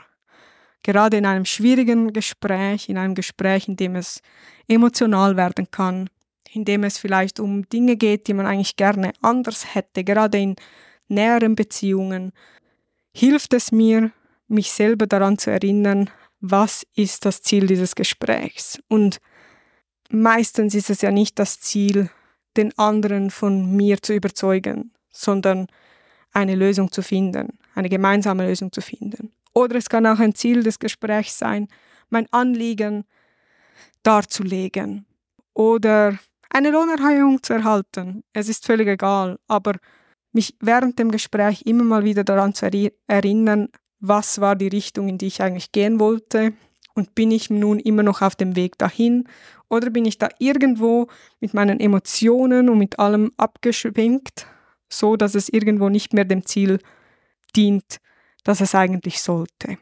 Gerade 0.84 1.16
in 1.16 1.26
einem 1.26 1.46
schwierigen 1.46 2.12
Gespräch, 2.12 2.90
in 2.90 2.98
einem 2.98 3.16
Gespräch, 3.16 3.70
in 3.70 3.78
dem 3.78 3.96
es 3.96 4.22
emotional 4.68 5.38
werden 5.38 5.72
kann, 5.72 6.10
in 6.52 6.66
dem 6.66 6.84
es 6.84 6.98
vielleicht 6.98 7.40
um 7.40 7.70
Dinge 7.70 7.96
geht, 7.96 8.28
die 8.28 8.34
man 8.34 8.46
eigentlich 8.46 8.76
gerne 8.76 9.14
anders 9.22 9.74
hätte, 9.74 10.04
gerade 10.04 10.40
in 10.40 10.56
näheren 11.08 11.56
Beziehungen, 11.56 12.32
hilft 13.16 13.54
es 13.54 13.72
mir, 13.72 14.12
mich 14.48 14.72
selber 14.72 15.08
daran 15.08 15.38
zu 15.38 15.50
erinnern, 15.50 16.10
was 16.42 16.86
ist 16.96 17.26
das 17.26 17.42
Ziel 17.42 17.66
dieses 17.66 17.96
Gesprächs. 17.96 18.80
Und 18.90 19.20
meistens 20.10 20.76
ist 20.76 20.90
es 20.90 21.02
ja 21.02 21.12
nicht 21.12 21.40
das 21.40 21.62
Ziel, 21.62 22.10
den 22.58 22.78
anderen 22.78 23.32
von 23.32 23.76
mir 23.76 24.02
zu 24.02 24.14
überzeugen, 24.14 24.92
sondern 25.12 25.68
eine 26.34 26.56
Lösung 26.56 26.92
zu 26.92 27.02
finden, 27.02 27.58
eine 27.74 27.90
gemeinsame 27.90 28.46
Lösung 28.46 28.72
zu 28.72 28.82
finden. 28.82 29.32
Oder 29.54 29.76
es 29.76 29.88
kann 29.88 30.06
auch 30.06 30.20
ein 30.20 30.36
Ziel 30.36 30.64
des 30.64 30.78
Gesprächs 30.78 31.40
sein, 31.40 31.70
mein 32.10 32.28
Anliegen 32.32 33.06
darzulegen 34.04 35.06
oder 35.54 36.20
eine 36.50 36.70
Lohnerhöhung 36.70 37.42
zu 37.42 37.54
erhalten. 37.54 38.24
Es 38.34 38.50
ist 38.50 38.66
völlig 38.66 38.88
egal, 38.88 39.40
aber 39.48 39.76
mich 40.36 40.56
während 40.60 41.00
dem 41.00 41.10
Gespräch 41.10 41.64
immer 41.66 41.84
mal 41.84 42.04
wieder 42.04 42.24
daran 42.24 42.54
zu 42.54 42.70
erinnern, 43.08 43.70
was 44.00 44.40
war 44.42 44.56
die 44.56 44.68
Richtung, 44.68 45.08
in 45.08 45.18
die 45.18 45.28
ich 45.28 45.42
eigentlich 45.42 45.72
gehen 45.72 46.00
wollte 46.00 46.54
und 46.94 47.16
bin 47.16 47.32
ich 47.32 47.50
nun 47.50 47.80
immer 47.80 48.04
noch 48.04 48.22
auf 48.22 48.36
dem 48.36 48.56
Weg 48.56 48.78
dahin 48.78 49.28
oder 49.70 49.90
bin 49.90 50.06
ich 50.06 50.18
da 50.18 50.30
irgendwo 50.38 51.08
mit 51.40 51.54
meinen 51.54 51.80
Emotionen 51.80 52.70
und 52.70 52.78
mit 52.78 53.00
allem 53.00 53.32
abgeschwenkt, 53.38 54.46
so 54.90 55.16
dass 55.16 55.36
es 55.36 55.50
irgendwo 55.50 55.90
nicht 55.90 56.14
mehr 56.14 56.26
dem 56.26 56.46
Ziel 56.46 56.80
dient, 57.56 57.98
das 58.44 58.62
es 58.62 58.76
eigentlich 58.76 59.22
sollte. 59.22 59.78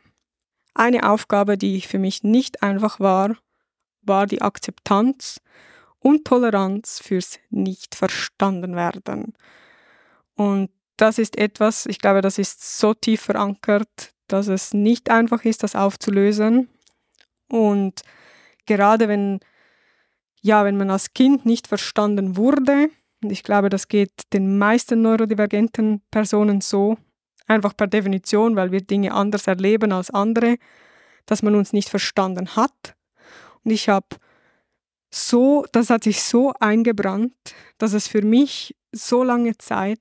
Eine 0.73 1.09
Aufgabe, 1.09 1.57
die 1.57 1.81
für 1.81 1.99
mich 1.99 2.23
nicht 2.23 2.63
einfach 2.63 2.99
war, 2.99 3.35
war 4.01 4.27
die 4.27 4.41
Akzeptanz 4.41 5.41
und 5.99 6.25
Toleranz 6.25 6.99
fürs 6.99 7.39
nicht 7.49 7.95
verstanden 7.95 8.75
werden. 8.75 9.33
Und 10.35 10.69
das 10.97 11.17
ist 11.17 11.37
etwas, 11.37 11.85
ich 11.85 11.99
glaube, 11.99 12.21
das 12.21 12.37
ist 12.37 12.79
so 12.79 12.93
tief 12.93 13.21
verankert, 13.21 14.13
dass 14.27 14.47
es 14.47 14.73
nicht 14.73 15.09
einfach 15.09 15.43
ist, 15.45 15.63
das 15.63 15.75
aufzulösen. 15.75 16.69
Und 17.49 18.01
gerade 18.65 19.07
wenn, 19.07 19.39
ja, 20.41 20.65
wenn 20.65 20.77
man 20.77 20.89
als 20.89 21.13
Kind 21.13 21.45
nicht 21.45 21.67
verstanden 21.67 22.37
wurde, 22.37 22.89
und 23.23 23.31
ich 23.31 23.43
glaube, 23.43 23.69
das 23.69 23.87
geht 23.87 24.11
den 24.33 24.57
meisten 24.57 25.01
neurodivergenten 25.01 26.01
Personen 26.11 26.61
so, 26.61 26.97
einfach 27.47 27.75
per 27.75 27.87
Definition, 27.87 28.55
weil 28.55 28.71
wir 28.71 28.81
Dinge 28.81 29.13
anders 29.13 29.47
erleben 29.47 29.91
als 29.91 30.09
andere, 30.09 30.57
dass 31.25 31.41
man 31.41 31.55
uns 31.55 31.73
nicht 31.73 31.89
verstanden 31.89 32.55
hat. 32.55 32.95
Und 33.63 33.71
ich 33.71 33.89
habe 33.89 34.07
so, 35.09 35.65
das 35.71 35.89
hat 35.89 36.03
sich 36.03 36.23
so 36.23 36.53
eingebrannt, 36.59 37.33
dass 37.77 37.93
es 37.93 38.07
für 38.07 38.21
mich 38.21 38.75
so 38.93 39.23
lange 39.23 39.57
Zeit 39.57 39.99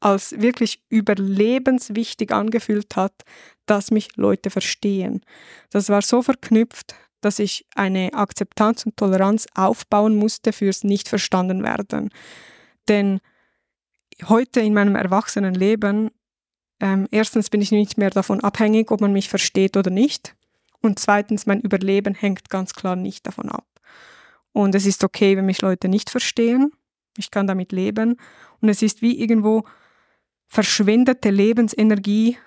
als 0.00 0.32
wirklich 0.40 0.82
überlebenswichtig 0.88 2.32
angefühlt 2.32 2.96
hat, 2.96 3.24
dass 3.64 3.90
mich 3.90 4.16
Leute 4.16 4.50
verstehen. 4.50 5.22
Das 5.70 5.88
war 5.88 6.02
so 6.02 6.22
verknüpft, 6.22 6.94
dass 7.20 7.38
ich 7.38 7.66
eine 7.74 8.12
Akzeptanz 8.12 8.84
und 8.84 8.96
Toleranz 8.96 9.46
aufbauen 9.54 10.16
musste 10.16 10.52
fürs 10.52 10.84
nicht 10.84 11.08
verstanden 11.08 11.62
werden. 11.64 12.10
Denn 12.88 13.20
heute 14.24 14.60
in 14.60 14.74
meinem 14.74 14.94
Erwachsenenleben, 14.94 16.10
ähm, 16.80 17.08
erstens 17.10 17.50
bin 17.50 17.62
ich 17.62 17.72
nicht 17.72 17.98
mehr 17.98 18.10
davon 18.10 18.40
abhängig, 18.40 18.90
ob 18.90 19.00
man 19.00 19.12
mich 19.12 19.28
versteht 19.28 19.76
oder 19.76 19.90
nicht. 19.90 20.36
Und 20.82 20.98
zweitens, 20.98 21.46
mein 21.46 21.60
Überleben 21.60 22.14
hängt 22.14 22.50
ganz 22.50 22.74
klar 22.74 22.96
nicht 22.96 23.26
davon 23.26 23.48
ab. 23.48 23.66
Und 24.52 24.74
es 24.74 24.86
ist 24.86 25.02
okay, 25.02 25.36
wenn 25.36 25.46
mich 25.46 25.62
Leute 25.62 25.88
nicht 25.88 26.10
verstehen. 26.10 26.72
Ich 27.18 27.30
kann 27.30 27.46
damit 27.46 27.72
leben. 27.72 28.16
Und 28.60 28.68
es 28.68 28.82
ist 28.82 29.02
wie 29.02 29.20
irgendwo 29.20 29.64
verschwendete 30.46 31.30
Lebensenergie, 31.30 32.38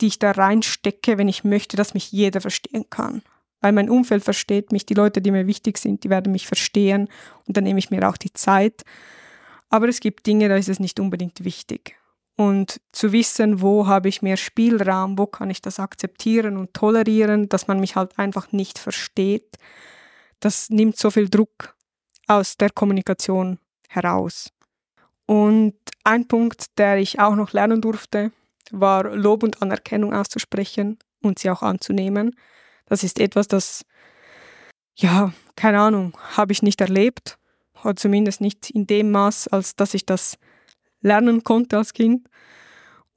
die 0.00 0.06
ich 0.08 0.18
da 0.18 0.32
reinstecke, 0.32 1.18
wenn 1.18 1.28
ich 1.28 1.44
möchte, 1.44 1.76
dass 1.76 1.94
mich 1.94 2.12
jeder 2.12 2.40
verstehen 2.40 2.84
kann. 2.90 3.22
Weil 3.60 3.72
mein 3.72 3.88
Umfeld 3.88 4.22
versteht 4.22 4.72
mich, 4.72 4.84
die 4.84 4.94
Leute, 4.94 5.22
die 5.22 5.30
mir 5.30 5.46
wichtig 5.46 5.78
sind, 5.78 6.04
die 6.04 6.10
werden 6.10 6.32
mich 6.32 6.46
verstehen 6.46 7.08
und 7.46 7.56
dann 7.56 7.64
nehme 7.64 7.78
ich 7.78 7.90
mir 7.90 8.08
auch 8.08 8.16
die 8.16 8.32
Zeit. 8.32 8.82
Aber 9.70 9.88
es 9.88 10.00
gibt 10.00 10.26
Dinge, 10.26 10.48
da 10.48 10.56
ist 10.56 10.68
es 10.68 10.78
nicht 10.78 11.00
unbedingt 11.00 11.42
wichtig. 11.44 11.96
Und 12.36 12.82
zu 12.92 13.12
wissen, 13.12 13.62
wo 13.62 13.86
habe 13.86 14.10
ich 14.10 14.20
mehr 14.20 14.36
Spielraum, 14.36 15.16
wo 15.16 15.26
kann 15.26 15.48
ich 15.48 15.62
das 15.62 15.80
akzeptieren 15.80 16.58
und 16.58 16.74
tolerieren, 16.74 17.48
dass 17.48 17.66
man 17.66 17.80
mich 17.80 17.96
halt 17.96 18.18
einfach 18.18 18.52
nicht 18.52 18.78
versteht, 18.78 19.56
das 20.40 20.68
nimmt 20.68 20.98
so 20.98 21.10
viel 21.10 21.30
Druck 21.30 21.74
aus 22.26 22.58
der 22.58 22.70
Kommunikation 22.70 23.58
heraus. 23.88 24.50
Und 25.26 25.74
ein 26.04 26.28
Punkt, 26.28 26.78
der 26.78 26.98
ich 26.98 27.18
auch 27.18 27.34
noch 27.34 27.52
lernen 27.52 27.80
durfte, 27.80 28.32
war 28.70 29.04
Lob 29.14 29.42
und 29.42 29.62
Anerkennung 29.62 30.14
auszusprechen 30.14 30.98
und 31.22 31.38
sie 31.38 31.50
auch 31.50 31.62
anzunehmen. 31.62 32.36
Das 32.86 33.02
ist 33.02 33.18
etwas, 33.18 33.48
das, 33.48 33.82
ja, 34.94 35.32
keine 35.56 35.80
Ahnung, 35.80 36.16
habe 36.36 36.52
ich 36.52 36.62
nicht 36.62 36.80
erlebt, 36.80 37.38
oder 37.82 37.96
zumindest 37.96 38.40
nicht 38.40 38.70
in 38.70 38.86
dem 38.86 39.10
Maß, 39.10 39.48
als 39.48 39.76
dass 39.76 39.94
ich 39.94 40.06
das 40.06 40.38
lernen 41.00 41.44
konnte 41.44 41.76
als 41.76 41.92
Kind. 41.92 42.28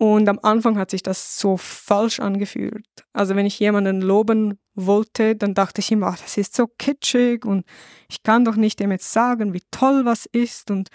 Und 0.01 0.29
am 0.29 0.39
Anfang 0.43 0.77
hat 0.77 0.91
sich 0.91 1.03
das 1.03 1.37
so 1.37 1.57
falsch 1.57 2.21
angefühlt. 2.21 2.87
Also 3.11 3.35
wenn 3.35 3.45
ich 3.45 3.59
jemanden 3.59 3.99
loben 3.99 4.57
wollte, 4.73 5.35
dann 5.35 5.53
dachte 5.53 5.81
ich 5.81 5.91
immer, 5.91 6.07
ach, 6.07 6.17
das 6.17 6.37
ist 6.37 6.55
so 6.55 6.67
kitschig 6.67 7.43
und 7.43 7.65
ich 8.07 8.23
kann 8.23 8.45
doch 8.45 8.55
nicht 8.55 8.79
dem 8.79 8.91
jetzt 8.91 9.11
sagen, 9.11 9.53
wie 9.53 9.61
toll 9.71 10.05
was 10.05 10.25
ist. 10.25 10.71
Und 10.71 10.87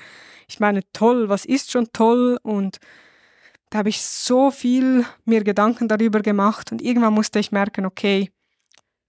ich 0.49 0.59
meine, 0.59 0.81
toll, 0.95 1.29
was 1.29 1.45
ist 1.45 1.71
schon 1.71 1.89
toll? 1.93 2.39
Und 2.43 2.79
da 3.69 3.81
habe 3.81 3.91
ich 3.91 4.01
so 4.01 4.51
viel 4.51 5.05
mir 5.27 5.45
Gedanken 5.45 5.87
darüber 5.87 6.21
gemacht 6.21 6.73
und 6.73 6.81
irgendwann 6.81 7.13
musste 7.13 7.39
ich 7.39 7.53
merken, 7.53 7.85
okay, 7.85 8.31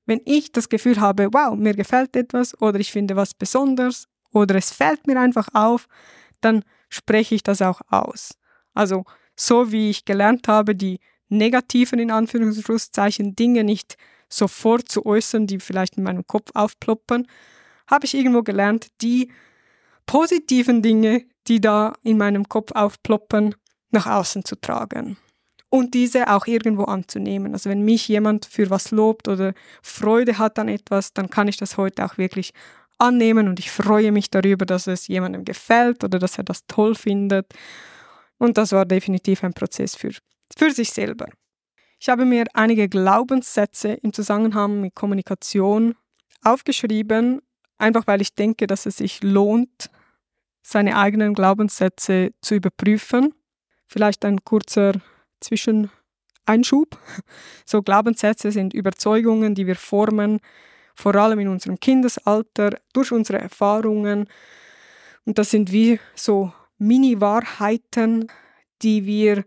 wenn 0.05 0.19
ich 0.25 0.51
das 0.51 0.67
Gefühl 0.67 0.99
habe, 0.99 1.29
wow, 1.31 1.55
mir 1.55 1.73
gefällt 1.73 2.17
etwas 2.17 2.59
oder 2.61 2.81
ich 2.81 2.91
finde 2.91 3.15
was 3.15 3.33
besonders 3.33 4.07
oder 4.33 4.55
es 4.55 4.71
fällt 4.71 5.07
mir 5.07 5.17
einfach 5.17 5.47
auf, 5.53 5.87
dann 6.41 6.65
spreche 6.89 7.35
ich 7.35 7.43
das 7.43 7.61
auch 7.61 7.79
aus. 7.87 8.31
Also 8.73 9.05
so 9.35 9.71
wie 9.71 9.89
ich 9.89 10.05
gelernt 10.05 10.47
habe, 10.47 10.75
die 10.75 10.99
negativen 11.29 11.99
in 11.99 12.11
Anführungszeichen 12.11 13.35
Dinge 13.35 13.63
nicht 13.63 13.97
sofort 14.29 14.89
zu 14.89 15.05
äußern, 15.05 15.47
die 15.47 15.59
vielleicht 15.59 15.97
in 15.97 16.03
meinem 16.03 16.25
Kopf 16.25 16.51
aufploppen, 16.53 17.27
habe 17.87 18.05
ich 18.05 18.15
irgendwo 18.15 18.41
gelernt, 18.41 18.87
die 19.01 19.31
positiven 20.05 20.81
Dinge, 20.81 21.25
die 21.47 21.61
da 21.61 21.93
in 22.03 22.17
meinem 22.17 22.47
Kopf 22.47 22.71
aufploppen, 22.73 23.55
nach 23.91 24.07
außen 24.07 24.43
zu 24.43 24.55
tragen 24.59 25.17
und 25.69 25.93
diese 25.93 26.31
auch 26.33 26.47
irgendwo 26.47 26.83
anzunehmen. 26.83 27.53
Also 27.53 27.69
wenn 27.69 27.83
mich 27.83 28.07
jemand 28.07 28.45
für 28.45 28.69
was 28.69 28.91
lobt 28.91 29.27
oder 29.27 29.53
Freude 29.81 30.37
hat 30.37 30.57
an 30.59 30.67
etwas, 30.67 31.13
dann 31.13 31.29
kann 31.29 31.47
ich 31.47 31.57
das 31.57 31.77
heute 31.77 32.05
auch 32.05 32.17
wirklich 32.17 32.53
annehmen 32.97 33.47
und 33.47 33.59
ich 33.59 33.71
freue 33.71 34.11
mich 34.11 34.29
darüber, 34.31 34.65
dass 34.65 34.87
es 34.87 35.07
jemandem 35.07 35.43
gefällt 35.43 36.03
oder 36.03 36.17
dass 36.17 36.37
er 36.37 36.45
das 36.45 36.65
toll 36.67 36.95
findet. 36.95 37.47
Und 38.37 38.57
das 38.57 38.71
war 38.71 38.85
definitiv 38.85 39.43
ein 39.43 39.53
Prozess 39.53 39.95
für, 39.95 40.11
für 40.57 40.71
sich 40.71 40.91
selber. 40.91 41.27
Ich 41.99 42.09
habe 42.09 42.25
mir 42.25 42.45
einige 42.53 42.89
Glaubenssätze 42.89 43.93
im 43.93 44.13
Zusammenhang 44.13 44.81
mit 44.81 44.95
Kommunikation 44.95 45.95
aufgeschrieben, 46.43 47.41
einfach 47.77 48.05
weil 48.07 48.21
ich 48.21 48.35
denke, 48.35 48.67
dass 48.67 48.85
es 48.85 48.97
sich 48.97 49.23
lohnt, 49.23 49.89
seine 50.61 50.97
eigenen 50.97 51.33
Glaubenssätze 51.33 52.31
zu 52.41 52.55
überprüfen. 52.55 53.33
Vielleicht 53.87 54.25
ein 54.25 54.43
kurzer 54.43 54.93
Zwischeneinschub. 55.39 56.97
So 57.65 57.81
Glaubenssätze 57.81 58.51
sind 58.51 58.73
Überzeugungen, 58.73 59.55
die 59.55 59.65
wir 59.65 59.75
formen, 59.75 60.39
vor 60.95 61.15
allem 61.15 61.39
in 61.39 61.47
unserem 61.47 61.79
Kindesalter, 61.79 62.77
durch 62.93 63.11
unsere 63.11 63.39
Erfahrungen. 63.39 64.27
Und 65.25 65.37
das 65.37 65.49
sind 65.49 65.71
wie 65.71 65.99
so 66.15 66.53
Mini-Wahrheiten, 66.77 68.27
die 68.81 69.05
wir 69.05 69.45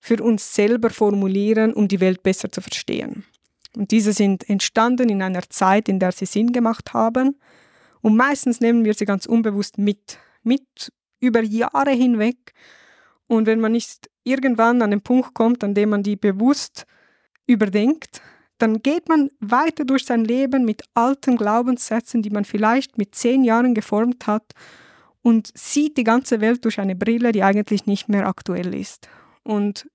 für 0.00 0.22
uns 0.22 0.54
selber 0.54 0.90
formulieren, 0.90 1.72
um 1.72 1.88
die 1.88 2.00
Welt 2.00 2.22
besser 2.22 2.50
zu 2.50 2.60
verstehen. 2.60 3.24
Und 3.76 3.90
diese 3.90 4.12
sind 4.12 4.48
entstanden 4.50 5.08
in 5.08 5.22
einer 5.22 5.48
Zeit, 5.48 5.88
in 5.88 5.98
der 5.98 6.12
sie 6.12 6.26
Sinn 6.26 6.52
gemacht 6.52 6.92
haben. 6.92 7.38
Und 8.00 8.16
meistens 8.16 8.60
nehmen 8.60 8.84
wir 8.84 8.94
sie 8.94 9.04
ganz 9.04 9.26
unbewusst 9.26 9.78
mit, 9.78 10.18
mit 10.42 10.92
über 11.20 11.42
Jahre 11.42 11.92
hinweg. 11.92 12.52
Und 13.28 13.46
wenn 13.46 13.60
man 13.60 13.72
nicht 13.72 14.10
irgendwann 14.24 14.82
an 14.82 14.90
den 14.90 15.02
Punkt 15.02 15.34
kommt, 15.34 15.64
an 15.64 15.74
dem 15.74 15.90
man 15.90 16.02
die 16.02 16.16
bewusst 16.16 16.84
überdenkt, 17.46 18.20
dann 18.58 18.82
geht 18.82 19.08
man 19.08 19.30
weiter 19.40 19.84
durch 19.84 20.04
sein 20.04 20.24
Leben 20.24 20.64
mit 20.64 20.82
alten 20.94 21.36
Glaubenssätzen, 21.36 22.22
die 22.22 22.30
man 22.30 22.44
vielleicht 22.44 22.98
mit 22.98 23.14
zehn 23.14 23.44
Jahren 23.44 23.74
geformt 23.74 24.26
hat 24.26 24.52
und 25.22 25.52
sieht 25.54 25.96
die 25.96 26.04
ganze 26.04 26.40
Welt 26.40 26.64
durch 26.64 26.80
eine 26.80 26.96
Brille, 26.96 27.32
die 27.32 27.42
eigentlich 27.42 27.86
nicht 27.86 28.08
mehr 28.08 28.26
aktuell 28.26 28.74
ist. 28.74 29.08
Und 29.44 29.88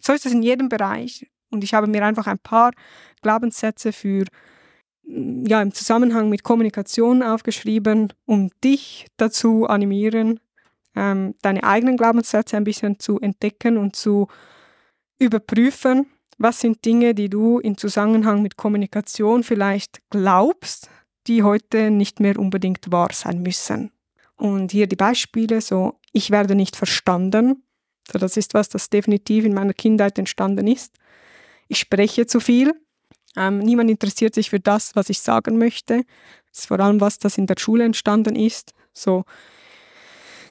so 0.00 0.12
ist 0.12 0.26
es 0.26 0.32
in 0.32 0.42
jedem 0.42 0.68
Bereich. 0.68 1.26
Und 1.50 1.64
ich 1.64 1.74
habe 1.74 1.86
mir 1.86 2.04
einfach 2.04 2.26
ein 2.26 2.38
paar 2.38 2.72
Glaubenssätze 3.22 3.92
für 3.92 4.24
ja, 5.04 5.62
im 5.62 5.72
Zusammenhang 5.72 6.28
mit 6.28 6.42
Kommunikation 6.42 7.22
aufgeschrieben, 7.22 8.12
um 8.26 8.50
dich 8.62 9.06
dazu 9.16 9.66
animieren, 9.66 10.40
ähm, 10.94 11.34
deine 11.40 11.64
eigenen 11.64 11.96
Glaubenssätze 11.96 12.56
ein 12.56 12.64
bisschen 12.64 12.98
zu 12.98 13.18
entdecken 13.18 13.78
und 13.78 13.96
zu 13.96 14.28
überprüfen, 15.18 16.06
was 16.36 16.60
sind 16.60 16.84
Dinge, 16.84 17.14
die 17.14 17.30
du 17.30 17.58
im 17.58 17.76
Zusammenhang 17.76 18.42
mit 18.42 18.56
Kommunikation 18.56 19.42
vielleicht 19.42 20.00
glaubst, 20.10 20.90
die 21.26 21.42
heute 21.42 21.90
nicht 21.90 22.20
mehr 22.20 22.38
unbedingt 22.38 22.92
wahr 22.92 23.08
sein 23.12 23.42
müssen. 23.42 23.90
Und 24.38 24.72
hier 24.72 24.86
die 24.86 24.96
Beispiele, 24.96 25.60
so 25.60 25.98
ich 26.12 26.30
werde 26.30 26.54
nicht 26.54 26.76
verstanden. 26.76 27.62
So, 28.10 28.18
das 28.18 28.36
ist 28.36 28.54
was, 28.54 28.68
das 28.68 28.88
definitiv 28.88 29.44
in 29.44 29.52
meiner 29.52 29.74
Kindheit 29.74 30.18
entstanden 30.18 30.66
ist. 30.66 30.96
Ich 31.68 31.78
spreche 31.78 32.26
zu 32.26 32.40
viel. 32.40 32.72
Ähm, 33.36 33.58
niemand 33.58 33.90
interessiert 33.90 34.34
sich 34.34 34.48
für 34.50 34.60
das, 34.60 34.96
was 34.96 35.10
ich 35.10 35.20
sagen 35.20 35.58
möchte. 35.58 36.04
Das 36.50 36.60
ist 36.60 36.66
vor 36.66 36.80
allem 36.80 37.00
was, 37.00 37.18
das 37.18 37.36
in 37.36 37.46
der 37.46 37.56
Schule 37.58 37.84
entstanden 37.84 38.36
ist. 38.36 38.72
So, 38.94 39.24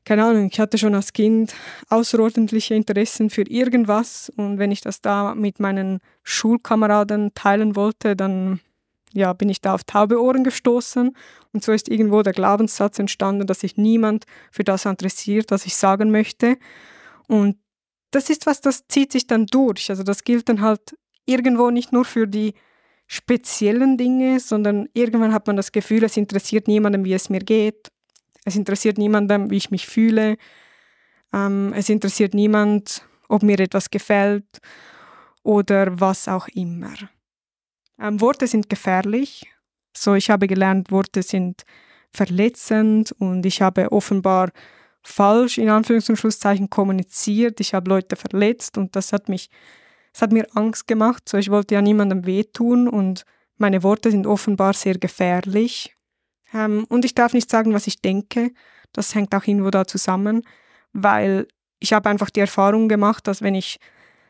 keine 0.06 0.24
Ahnung, 0.24 0.50
ich 0.50 0.60
hatte 0.60 0.78
schon 0.78 0.96
als 0.96 1.12
Kind 1.12 1.54
außerordentliche 1.90 2.76
Interessen 2.76 3.30
für 3.30 3.42
irgendwas 3.42 4.32
und 4.38 4.58
wenn 4.58 4.72
ich 4.72 4.80
das 4.80 5.02
da 5.02 5.36
mit 5.36 5.60
meinen 5.60 6.00
Schulkameraden 6.24 7.34
teilen 7.34 7.76
wollte, 7.76 8.16
dann 8.16 8.62
ja, 9.14 9.34
bin 9.34 9.50
ich 9.50 9.62
da 9.62 9.74
auf 9.74 9.84
taube 9.84 10.22
Ohren 10.22 10.44
gestoßen 10.44 11.16
und 11.54 11.64
so 11.64 11.72
ist 11.72 11.90
irgendwo 11.90 12.22
der 12.22 12.34
Glaubenssatz 12.34 13.00
entstanden, 13.00 13.48
dass 13.48 13.62
sich 13.62 13.78
niemand 13.78 14.26
für 14.52 14.64
das 14.64 14.86
interessiert, 14.86 15.52
was 15.52 15.66
ich 15.66 15.76
sagen 15.76 16.12
möchte. 16.12 16.58
Und 17.28 17.58
das 18.12 18.30
ist 18.30 18.46
was, 18.46 18.62
das 18.62 18.88
zieht 18.88 19.12
sich 19.12 19.28
dann 19.28 19.46
durch. 19.48 19.90
Also 19.90 20.04
das 20.04 20.24
gilt 20.24 20.50
dann 20.50 20.62
halt 20.62 20.96
irgendwo 21.26 21.70
nicht 21.72 21.92
nur 21.92 22.06
für 22.06 22.28
die 22.28 22.54
speziellen 23.08 23.98
Dinge, 23.98 24.40
sondern 24.40 24.88
irgendwann 24.94 25.34
hat 25.34 25.48
man 25.48 25.56
das 25.56 25.72
Gefühl, 25.72 26.04
es 26.04 26.18
interessiert 26.18 26.68
niemandem, 26.68 27.06
wie 27.06 27.14
es 27.14 27.30
mir 27.30 27.40
geht 27.40 27.90
es 28.48 28.56
interessiert 28.56 28.98
niemandem, 28.98 29.52
wie 29.52 29.58
ich 29.58 29.72
mich 29.72 29.88
fühle. 29.88 30.38
Ähm, 31.34 31.74
es 31.76 31.90
interessiert 31.90 32.34
niemand, 32.34 33.06
ob 33.28 33.44
mir 33.44 33.60
etwas 33.60 33.92
gefällt 33.92 34.46
oder 35.44 36.00
was 36.00 36.30
auch 36.30 36.48
immer. 36.48 36.94
Ähm, 38.00 38.22
Worte 38.22 38.48
sind 38.48 38.70
gefährlich. 38.70 39.46
So, 39.96 40.16
ich 40.16 40.30
habe 40.30 40.48
gelernt, 40.48 40.92
Worte 40.92 41.24
sind 41.24 41.64
verletzend 42.14 43.12
und 43.14 43.46
ich 43.46 43.62
habe 43.62 43.92
offenbar 43.92 44.50
falsch 45.02 45.58
in 45.58 45.70
Anführungs- 45.70 46.10
und 46.10 46.18
Schlusszeichen 46.18 46.70
kommuniziert. 46.70 47.60
Ich 47.60 47.74
habe 47.74 47.90
Leute 47.90 48.16
verletzt 48.16 48.78
und 48.78 48.96
das 48.96 49.14
hat 49.14 49.30
mich, 49.30 49.50
das 50.14 50.22
hat 50.22 50.32
mir 50.32 50.48
Angst 50.54 50.88
gemacht. 50.88 51.28
So, 51.28 51.38
ich 51.38 51.50
wollte 51.50 51.76
ja 51.76 51.82
niemandem 51.82 52.26
wehtun 52.26 52.88
und 52.88 53.24
meine 53.58 53.84
Worte 53.84 54.12
sind 54.12 54.28
offenbar 54.28 54.74
sehr 54.74 54.98
gefährlich. 54.98 55.96
Ähm, 56.54 56.86
und 56.90 57.06
ich 57.06 57.16
darf 57.16 57.34
nicht 57.34 57.50
sagen, 57.50 57.74
was 57.74 57.88
ich 57.88 58.02
denke. 58.02 58.52
Das 58.94 59.16
hängt 59.16 59.34
auch 59.34 59.46
irgendwo 59.46 59.70
da 59.70 59.86
zusammen, 59.86 60.44
weil 60.94 61.48
ich 61.80 61.94
habe 61.94 62.10
einfach 62.10 62.30
die 62.30 62.40
Erfahrung 62.40 62.88
gemacht, 62.88 63.28
dass 63.28 63.42
wenn 63.42 63.56
ich 63.56 63.78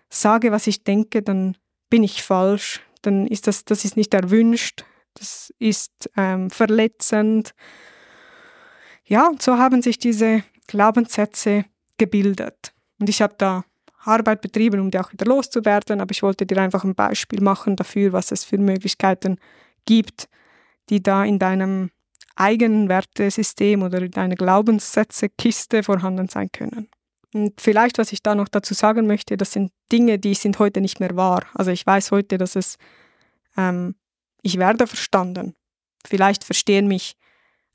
sage, 0.10 0.52
was 0.52 0.68
ich 0.68 0.84
denke, 0.84 1.22
dann 1.22 1.58
bin 1.90 2.04
ich 2.04 2.24
falsch. 2.24 2.82
Dann 3.08 3.26
ist 3.26 3.48
das, 3.48 3.64
das 3.64 3.86
ist 3.86 3.96
nicht 3.96 4.14
erwünscht. 4.14 4.84
Das 5.14 5.54
ist 5.60 6.10
ähm, 6.18 6.50
verletzend. 6.50 7.56
Ja, 9.06 9.32
so 9.40 9.58
haben 9.58 9.82
sich 9.82 9.98
diese 9.98 10.44
Glaubenssätze 10.68 11.64
gebildet. 11.98 12.74
Und 13.00 13.08
ich 13.08 13.22
habe 13.22 13.36
da 13.38 13.64
Arbeit 14.04 14.42
betrieben, 14.42 14.82
um 14.82 14.92
die 14.92 15.00
auch 15.00 15.14
wieder 15.14 15.26
loszuwerden, 15.26 16.02
aber 16.02 16.12
ich 16.12 16.22
wollte 16.22 16.46
dir 16.46 16.58
einfach 16.58 16.84
ein 16.84 16.96
Beispiel 16.96 17.42
machen 17.42 17.78
dafür, 17.78 18.12
was 18.12 18.34
es 18.34 18.44
für 18.44 18.58
Möglichkeiten 18.58 19.38
gibt, 19.86 20.28
die 20.90 21.02
da 21.02 21.24
in 21.24 21.40
deinem 21.40 21.92
eigenen 22.36 22.90
Wertesystem 22.90 23.84
oder 23.84 24.02
in 24.02 24.16
einer 24.16 24.36
Glaubenssätzekiste 24.36 25.82
vorhanden 25.82 26.28
sein 26.28 26.50
können. 26.52 26.90
Und 27.34 27.60
vielleicht, 27.60 27.98
was 27.98 28.14
ich 28.14 28.24
da 28.24 28.36
noch 28.36 28.48
dazu 28.48 28.74
sagen 28.74 29.06
möchte, 29.08 29.38
das 29.38 29.52
sind 29.52 29.72
Dinge, 29.92 30.18
die 30.18 30.34
sind 30.34 30.60
heute 30.60 30.82
nicht 30.82 31.00
mehr 31.00 31.16
wahr. 31.16 31.46
Also 31.54 31.72
ich 31.72 31.86
weiß 31.86 32.12
heute, 32.12 32.38
dass 32.38 32.56
es, 32.56 32.78
ähm, 33.58 33.96
ich 34.42 34.58
werde 34.58 34.88
verstanden. 34.88 35.56
Vielleicht 36.06 36.44
verstehen 36.44 36.88
mich 36.88 37.16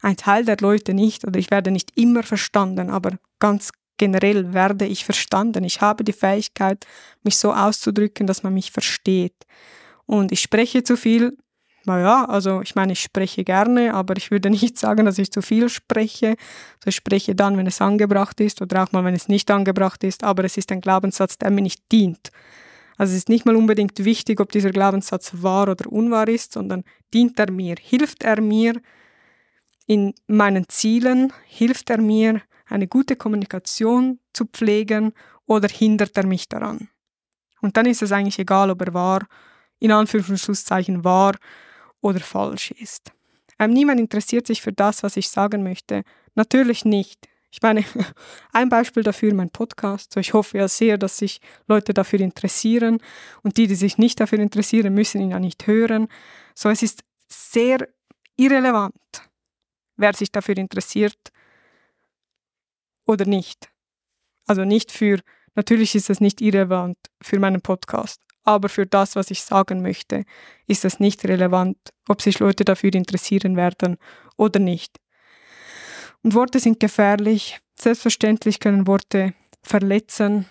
ein 0.00 0.16
Teil 0.16 0.44
der 0.44 0.56
Leute 0.60 0.94
nicht 0.94 1.26
oder 1.26 1.38
ich 1.38 1.50
werde 1.50 1.70
nicht 1.70 1.96
immer 1.96 2.22
verstanden, 2.22 2.90
aber 2.90 3.18
ganz 3.38 3.70
generell 3.98 4.52
werde 4.52 4.86
ich 4.86 5.04
verstanden. 5.04 5.64
Ich 5.64 5.80
habe 5.80 6.02
die 6.02 6.12
Fähigkeit, 6.12 6.86
mich 7.22 7.36
so 7.36 7.52
auszudrücken, 7.52 8.26
dass 8.26 8.42
man 8.42 8.54
mich 8.54 8.72
versteht. 8.72 9.46
Und 10.06 10.32
ich 10.32 10.40
spreche 10.40 10.82
zu 10.82 10.96
viel, 10.96 11.36
naja, 11.84 12.24
also 12.24 12.62
ich 12.62 12.74
meine, 12.74 12.92
ich 12.92 13.00
spreche 13.00 13.44
gerne, 13.44 13.94
aber 13.94 14.16
ich 14.16 14.30
würde 14.30 14.50
nicht 14.50 14.78
sagen, 14.78 15.06
dass 15.06 15.18
ich 15.18 15.30
zu 15.30 15.42
viel 15.42 15.68
spreche. 15.68 16.36
Also 16.76 16.88
ich 16.88 16.96
spreche 16.96 17.34
dann, 17.34 17.56
wenn 17.56 17.66
es 17.66 17.80
angebracht 17.80 18.40
ist 18.40 18.62
oder 18.62 18.82
auch 18.82 18.92
mal, 18.92 19.04
wenn 19.04 19.14
es 19.14 19.28
nicht 19.28 19.50
angebracht 19.50 20.04
ist, 20.04 20.24
aber 20.24 20.44
es 20.44 20.56
ist 20.56 20.70
ein 20.72 20.80
Glaubenssatz, 20.80 21.38
der 21.38 21.50
mir 21.50 21.62
nicht 21.62 21.90
dient. 21.90 22.30
Also 22.98 23.12
es 23.12 23.18
ist 23.18 23.28
nicht 23.28 23.46
mal 23.46 23.56
unbedingt 23.56 24.04
wichtig, 24.04 24.40
ob 24.40 24.52
dieser 24.52 24.70
Glaubenssatz 24.70 25.32
wahr 25.42 25.68
oder 25.68 25.90
unwahr 25.90 26.28
ist, 26.28 26.52
sondern 26.52 26.84
dient 27.12 27.38
er 27.38 27.50
mir, 27.50 27.76
hilft 27.80 28.22
er 28.22 28.40
mir 28.40 28.80
in 29.86 30.14
meinen 30.26 30.68
Zielen, 30.68 31.32
hilft 31.46 31.90
er 31.90 32.00
mir, 32.00 32.42
eine 32.66 32.86
gute 32.86 33.16
Kommunikation 33.16 34.18
zu 34.32 34.46
pflegen 34.46 35.12
oder 35.46 35.68
hindert 35.68 36.16
er 36.16 36.26
mich 36.26 36.48
daran? 36.48 36.88
Und 37.60 37.76
dann 37.76 37.86
ist 37.86 38.02
es 38.02 38.12
eigentlich 38.12 38.38
egal, 38.38 38.70
ob 38.70 38.80
er 38.82 38.94
wahr, 38.94 39.26
in 39.78 39.92
Anführungszeichen 39.92 41.04
wahr 41.04 41.34
oder 42.02 42.20
falsch 42.20 42.72
ist. 42.72 43.12
Ähm, 43.58 43.72
niemand 43.72 44.00
interessiert 44.00 44.46
sich 44.46 44.60
für 44.60 44.72
das, 44.72 45.02
was 45.02 45.16
ich 45.16 45.30
sagen 45.30 45.62
möchte. 45.62 46.02
Natürlich 46.34 46.84
nicht. 46.84 47.28
Ich 47.50 47.62
meine, 47.62 47.84
ein 48.52 48.68
Beispiel 48.68 49.02
dafür 49.02 49.32
mein 49.34 49.50
Podcast. 49.50 50.12
So, 50.12 50.20
ich 50.20 50.34
hoffe 50.34 50.58
ja 50.58 50.68
sehr, 50.68 50.98
dass 50.98 51.18
sich 51.18 51.40
Leute 51.68 51.94
dafür 51.94 52.20
interessieren 52.20 52.98
und 53.42 53.56
die, 53.56 53.66
die 53.66 53.74
sich 53.74 53.98
nicht 53.98 54.20
dafür 54.20 54.40
interessieren, 54.40 54.94
müssen 54.94 55.20
ihn 55.20 55.30
ja 55.30 55.38
nicht 55.38 55.66
hören. 55.66 56.08
So, 56.54 56.68
es 56.68 56.82
ist 56.82 57.04
sehr 57.28 57.88
irrelevant, 58.36 58.94
wer 59.96 60.12
sich 60.14 60.32
dafür 60.32 60.56
interessiert 60.56 61.18
oder 63.06 63.26
nicht. 63.26 63.70
Also 64.46 64.64
nicht 64.64 64.90
für, 64.90 65.20
natürlich 65.54 65.94
ist 65.94 66.10
es 66.10 66.20
nicht 66.20 66.40
irrelevant 66.40 66.98
für 67.22 67.38
meinen 67.38 67.60
Podcast, 67.60 68.20
aber 68.44 68.68
für 68.68 68.86
das, 68.86 69.16
was 69.16 69.30
ich 69.30 69.42
sagen 69.42 69.82
möchte, 69.82 70.24
ist 70.66 70.84
es 70.84 71.00
nicht 71.00 71.24
relevant, 71.24 71.76
ob 72.08 72.22
sich 72.22 72.38
Leute 72.38 72.64
dafür 72.64 72.94
interessieren 72.94 73.56
werden 73.56 73.96
oder 74.36 74.58
nicht. 74.58 74.98
Und 76.22 76.34
Worte 76.34 76.60
sind 76.60 76.80
gefährlich. 76.80 77.60
Selbstverständlich 77.78 78.60
können 78.60 78.86
Worte 78.86 79.34
verletzen, 79.62 80.46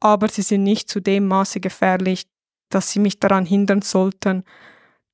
aber 0.00 0.28
sie 0.28 0.42
sind 0.42 0.64
nicht 0.64 0.88
zu 0.88 1.00
dem 1.00 1.28
Maße 1.28 1.60
gefährlich, 1.60 2.26
dass 2.68 2.90
sie 2.90 2.98
mich 2.98 3.20
daran 3.20 3.46
hindern 3.46 3.82
sollten, 3.82 4.44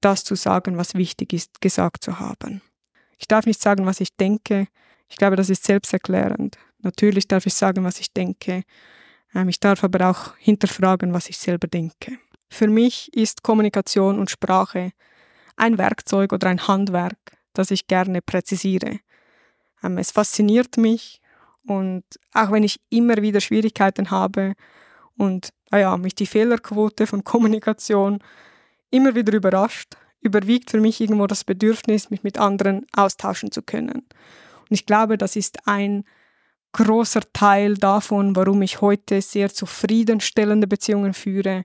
das 0.01 0.25
zu 0.25 0.35
sagen, 0.35 0.79
was 0.79 0.95
wichtig 0.95 1.33
ist, 1.33 1.61
gesagt 1.61 2.03
zu 2.03 2.19
haben. 2.19 2.63
Ich 3.19 3.29
darf 3.29 3.45
nicht 3.45 3.61
sagen, 3.61 3.87
was 3.87 4.01
ich 4.01 4.17
denke. 4.17 4.67
Ich 5.09 5.17
glaube, 5.17 5.37
das 5.37 5.51
ist 5.51 5.65
selbsterklärend. 5.65 6.57
Natürlich 6.79 7.29
darf 7.29 7.45
ich 7.45 7.55
sagen, 7.55 7.85
was 7.85 8.01
ich 8.01 8.13
denke. 8.13 8.63
Ähm, 9.35 9.49
ich 9.49 9.61
darf 9.61 9.85
aber 9.85 10.11
auch 10.11 10.37
hinterfragen, 10.37 11.13
was 11.13 11.29
ich 11.29 11.39
selber 11.39 11.69
denke. 11.69 12.19
Für 12.49 12.69
mich 12.69 13.13
ist 13.15 13.43
Kommunikation 13.43 14.19
und 14.19 14.31
Sprache 14.31 14.93
ein 15.57 15.79
Werkzeug 15.79 16.33
oder 16.33 16.49
ein 16.49 16.67
Handwerk, 16.67 17.19
das 17.53 17.71
ich 17.71 17.87
gerne 17.87 18.23
präzisiere. 18.23 19.01
Ähm, 19.83 19.99
es 19.99 20.11
fasziniert 20.11 20.77
mich 20.77 21.21
und 21.67 22.05
auch 22.33 22.51
wenn 22.51 22.65
ich 22.65 22.81
immer 22.89 23.17
wieder 23.19 23.41
Schwierigkeiten 23.41 24.11
habe 24.11 24.55
und 25.17 25.51
naja, 25.71 25.97
mich 25.97 26.15
die 26.15 26.27
Fehlerquote 26.27 27.07
von 27.07 27.23
Kommunikation 27.23 28.19
immer 28.91 29.15
wieder 29.15 29.33
überrascht, 29.33 29.97
überwiegt 30.21 30.71
für 30.71 30.81
mich 30.81 31.01
irgendwo 31.01 31.27
das 31.27 31.45
Bedürfnis, 31.45 32.11
mich 32.11 32.23
mit 32.23 32.39
anderen 32.39 32.87
austauschen 32.93 33.53
zu 33.53 33.63
können. 33.63 33.91
Und 34.01 34.71
ich 34.71 34.87
glaube, 34.87 35.17
das 35.17 35.37
ist 35.37 35.67
ein 35.69 36.05
großer 36.73 37.23
Teil 37.33 37.75
davon, 37.75 38.37
warum 38.37 38.63
ich 38.63 38.81
heute 38.81 39.21
sehr 39.23 39.53
zufriedenstellende 39.53 40.67
Beziehungen 40.67 41.15
führe, 41.15 41.65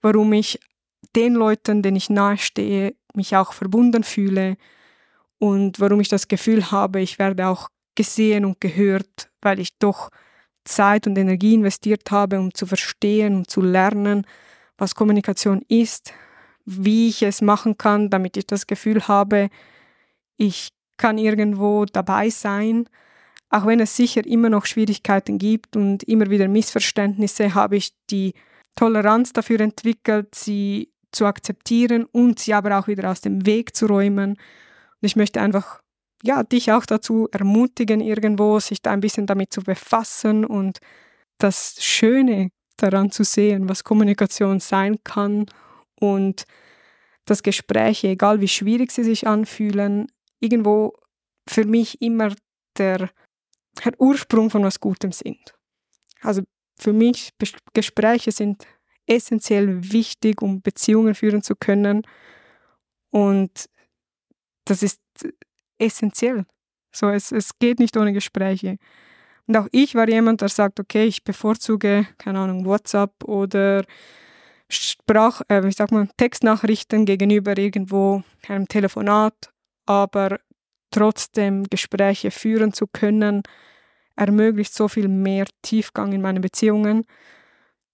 warum 0.00 0.32
ich 0.32 0.58
den 1.14 1.34
Leuten, 1.34 1.82
denen 1.82 1.96
ich 1.96 2.10
nahestehe, 2.10 2.94
mich 3.14 3.36
auch 3.36 3.52
verbunden 3.52 4.04
fühle 4.04 4.56
und 5.38 5.80
warum 5.80 6.00
ich 6.00 6.08
das 6.08 6.28
Gefühl 6.28 6.70
habe, 6.70 7.00
ich 7.00 7.18
werde 7.18 7.46
auch 7.48 7.68
gesehen 7.94 8.44
und 8.44 8.60
gehört, 8.60 9.30
weil 9.40 9.60
ich 9.60 9.78
doch 9.78 10.10
Zeit 10.64 11.06
und 11.06 11.16
Energie 11.16 11.54
investiert 11.54 12.10
habe, 12.10 12.38
um 12.38 12.52
zu 12.52 12.66
verstehen 12.66 13.36
und 13.36 13.50
zu 13.50 13.60
lernen, 13.60 14.26
was 14.78 14.94
Kommunikation 14.94 15.62
ist, 15.68 16.12
wie 16.64 17.08
ich 17.08 17.22
es 17.22 17.40
machen 17.40 17.78
kann, 17.78 18.10
damit 18.10 18.36
ich 18.36 18.46
das 18.46 18.66
Gefühl 18.66 19.06
habe, 19.08 19.48
ich 20.36 20.70
kann 20.96 21.18
irgendwo 21.18 21.84
dabei 21.84 22.30
sein. 22.30 22.88
Auch 23.50 23.66
wenn 23.66 23.80
es 23.80 23.96
sicher 23.96 24.26
immer 24.26 24.50
noch 24.50 24.66
Schwierigkeiten 24.66 25.38
gibt 25.38 25.76
und 25.76 26.02
immer 26.04 26.30
wieder 26.30 26.48
Missverständnisse, 26.48 27.54
habe 27.54 27.76
ich 27.76 27.92
die 28.10 28.34
Toleranz 28.74 29.32
dafür 29.32 29.60
entwickelt, 29.60 30.34
sie 30.34 30.90
zu 31.12 31.26
akzeptieren 31.26 32.04
und 32.04 32.38
sie 32.40 32.54
aber 32.54 32.78
auch 32.78 32.88
wieder 32.88 33.10
aus 33.10 33.20
dem 33.20 33.46
Weg 33.46 33.74
zu 33.74 33.86
räumen. 33.86 34.30
Und 34.30 34.38
ich 35.02 35.16
möchte 35.16 35.40
einfach 35.40 35.80
ja, 36.22 36.42
dich 36.42 36.72
auch 36.72 36.86
dazu 36.86 37.28
ermutigen, 37.32 38.00
irgendwo 38.00 38.58
sich 38.58 38.82
da 38.82 38.90
ein 38.90 39.00
bisschen 39.00 39.26
damit 39.26 39.52
zu 39.52 39.62
befassen 39.62 40.44
und 40.44 40.78
das 41.38 41.76
Schöne 41.80 42.50
daran 42.76 43.10
zu 43.10 43.24
sehen, 43.24 43.68
was 43.68 43.84
Kommunikation 43.84 44.60
sein 44.60 44.96
kann 45.04 45.46
und 46.00 46.44
dass 47.24 47.42
Gespräche, 47.42 48.08
egal 48.08 48.40
wie 48.40 48.48
schwierig 48.48 48.92
sie 48.92 49.04
sich 49.04 49.26
anfühlen, 49.26 50.06
irgendwo 50.40 50.94
für 51.48 51.64
mich 51.64 52.00
immer 52.00 52.32
der, 52.78 53.10
der 53.84 54.00
Ursprung 54.00 54.50
von 54.50 54.64
was 54.64 54.80
Gutem 54.80 55.12
sind. 55.12 55.54
Also 56.20 56.42
für 56.78 56.92
mich 56.92 57.30
Gespräche 57.74 58.32
sind 58.32 58.66
essentiell 59.06 59.92
wichtig, 59.92 60.42
um 60.42 60.60
Beziehungen 60.62 61.14
führen 61.14 61.42
zu 61.42 61.54
können. 61.54 62.02
Und 63.10 63.66
das 64.64 64.82
ist 64.82 65.00
essentiell. 65.78 66.44
So, 66.92 67.08
es, 67.08 67.32
es 67.32 67.58
geht 67.58 67.78
nicht 67.78 67.96
ohne 67.96 68.12
Gespräche. 68.12 68.78
Und 69.46 69.56
auch 69.56 69.68
ich 69.70 69.94
war 69.94 70.08
jemand, 70.08 70.40
der 70.40 70.48
sagt, 70.48 70.80
okay, 70.80 71.04
ich 71.04 71.22
bevorzuge, 71.22 72.06
keine 72.18 72.40
Ahnung, 72.40 72.64
WhatsApp 72.64 73.24
oder 73.24 73.84
Sprach, 74.68 75.42
äh, 75.46 75.62
wie 75.62 75.70
sagt 75.70 75.92
man, 75.92 76.10
Textnachrichten 76.16 77.04
gegenüber 77.04 77.56
irgendwo 77.56 78.24
einem 78.48 78.66
Telefonat, 78.66 79.52
aber 79.86 80.40
trotzdem 80.96 81.64
Gespräche 81.64 82.30
führen 82.30 82.72
zu 82.72 82.86
können, 82.86 83.42
ermöglicht 84.16 84.72
so 84.72 84.88
viel 84.88 85.08
mehr 85.08 85.46
Tiefgang 85.62 86.12
in 86.12 86.22
meinen 86.22 86.40
Beziehungen, 86.40 87.04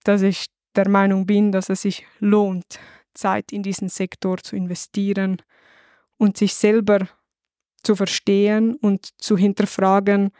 dass 0.03 0.21
ich 0.21 0.47
der 0.75 0.87
Meinung 0.89 1.25
bin, 1.25 1.51
dass 1.51 1.69
es 1.69 1.81
sich 1.81 2.05
lohnt, 2.19 2.79
Zeit 3.13 3.51
in 3.51 3.61
diesen 3.61 3.89
Sektor 3.89 4.37
zu 4.37 4.55
investieren 4.55 5.41
und 6.17 6.37
sich 6.37 6.55
selber 6.55 7.09
zu 7.83 7.95
verstehen 7.95 8.75
und 8.75 9.09
zu 9.21 9.37
hinterfragen, 9.37 10.31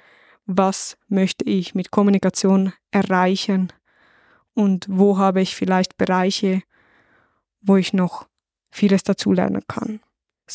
was 0.46 0.98
möchte 1.08 1.46
ich 1.46 1.76
mit 1.76 1.92
Kommunikation 1.92 2.74
erreichen 2.92 3.74
und 4.54 4.86
wo 4.90 5.18
habe 5.18 5.42
ich 5.42 5.56
vielleicht 5.56 5.98
Bereiche, 5.98 6.62
wo 7.62 7.76
ich 7.76 7.94
noch 7.94 8.28
vieles 8.72 9.04
dazulernen 9.04 9.64
kann. 9.68 10.00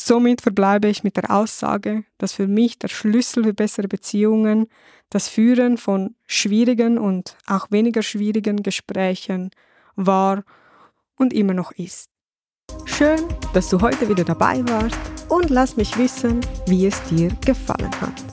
Somit 0.01 0.39
verbleibe 0.39 0.87
ich 0.87 1.03
mit 1.03 1.17
der 1.17 1.29
Aussage, 1.29 2.05
dass 2.19 2.31
für 2.31 2.47
mich 2.47 2.79
der 2.79 2.87
Schlüssel 2.87 3.43
für 3.43 3.53
bessere 3.53 3.89
Beziehungen 3.89 4.67
das 5.09 5.27
Führen 5.27 5.77
von 5.77 6.15
schwierigen 6.25 6.97
und 6.97 7.35
auch 7.47 7.69
weniger 7.69 8.01
schwierigen 8.01 8.63
Gesprächen 8.63 9.51
war 9.97 10.43
und 11.17 11.33
immer 11.33 11.53
noch 11.53 11.73
ist. 11.73 12.07
Schön, 12.85 13.19
dass 13.53 13.67
du 13.67 13.81
heute 13.81 14.07
wieder 14.07 14.23
dabei 14.23 14.65
warst 14.69 14.97
und 15.27 15.49
lass 15.49 15.75
mich 15.75 15.97
wissen, 15.97 16.39
wie 16.65 16.87
es 16.87 17.03
dir 17.09 17.27
gefallen 17.45 17.91
hat. 17.99 18.23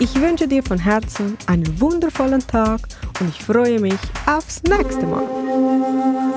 Ich 0.00 0.20
wünsche 0.20 0.48
dir 0.48 0.64
von 0.64 0.78
Herzen 0.78 1.38
einen 1.46 1.80
wundervollen 1.80 2.44
Tag 2.44 2.80
und 3.20 3.28
ich 3.28 3.44
freue 3.44 3.78
mich 3.78 4.00
aufs 4.26 4.60
nächste 4.64 5.06
Mal. 5.06 6.31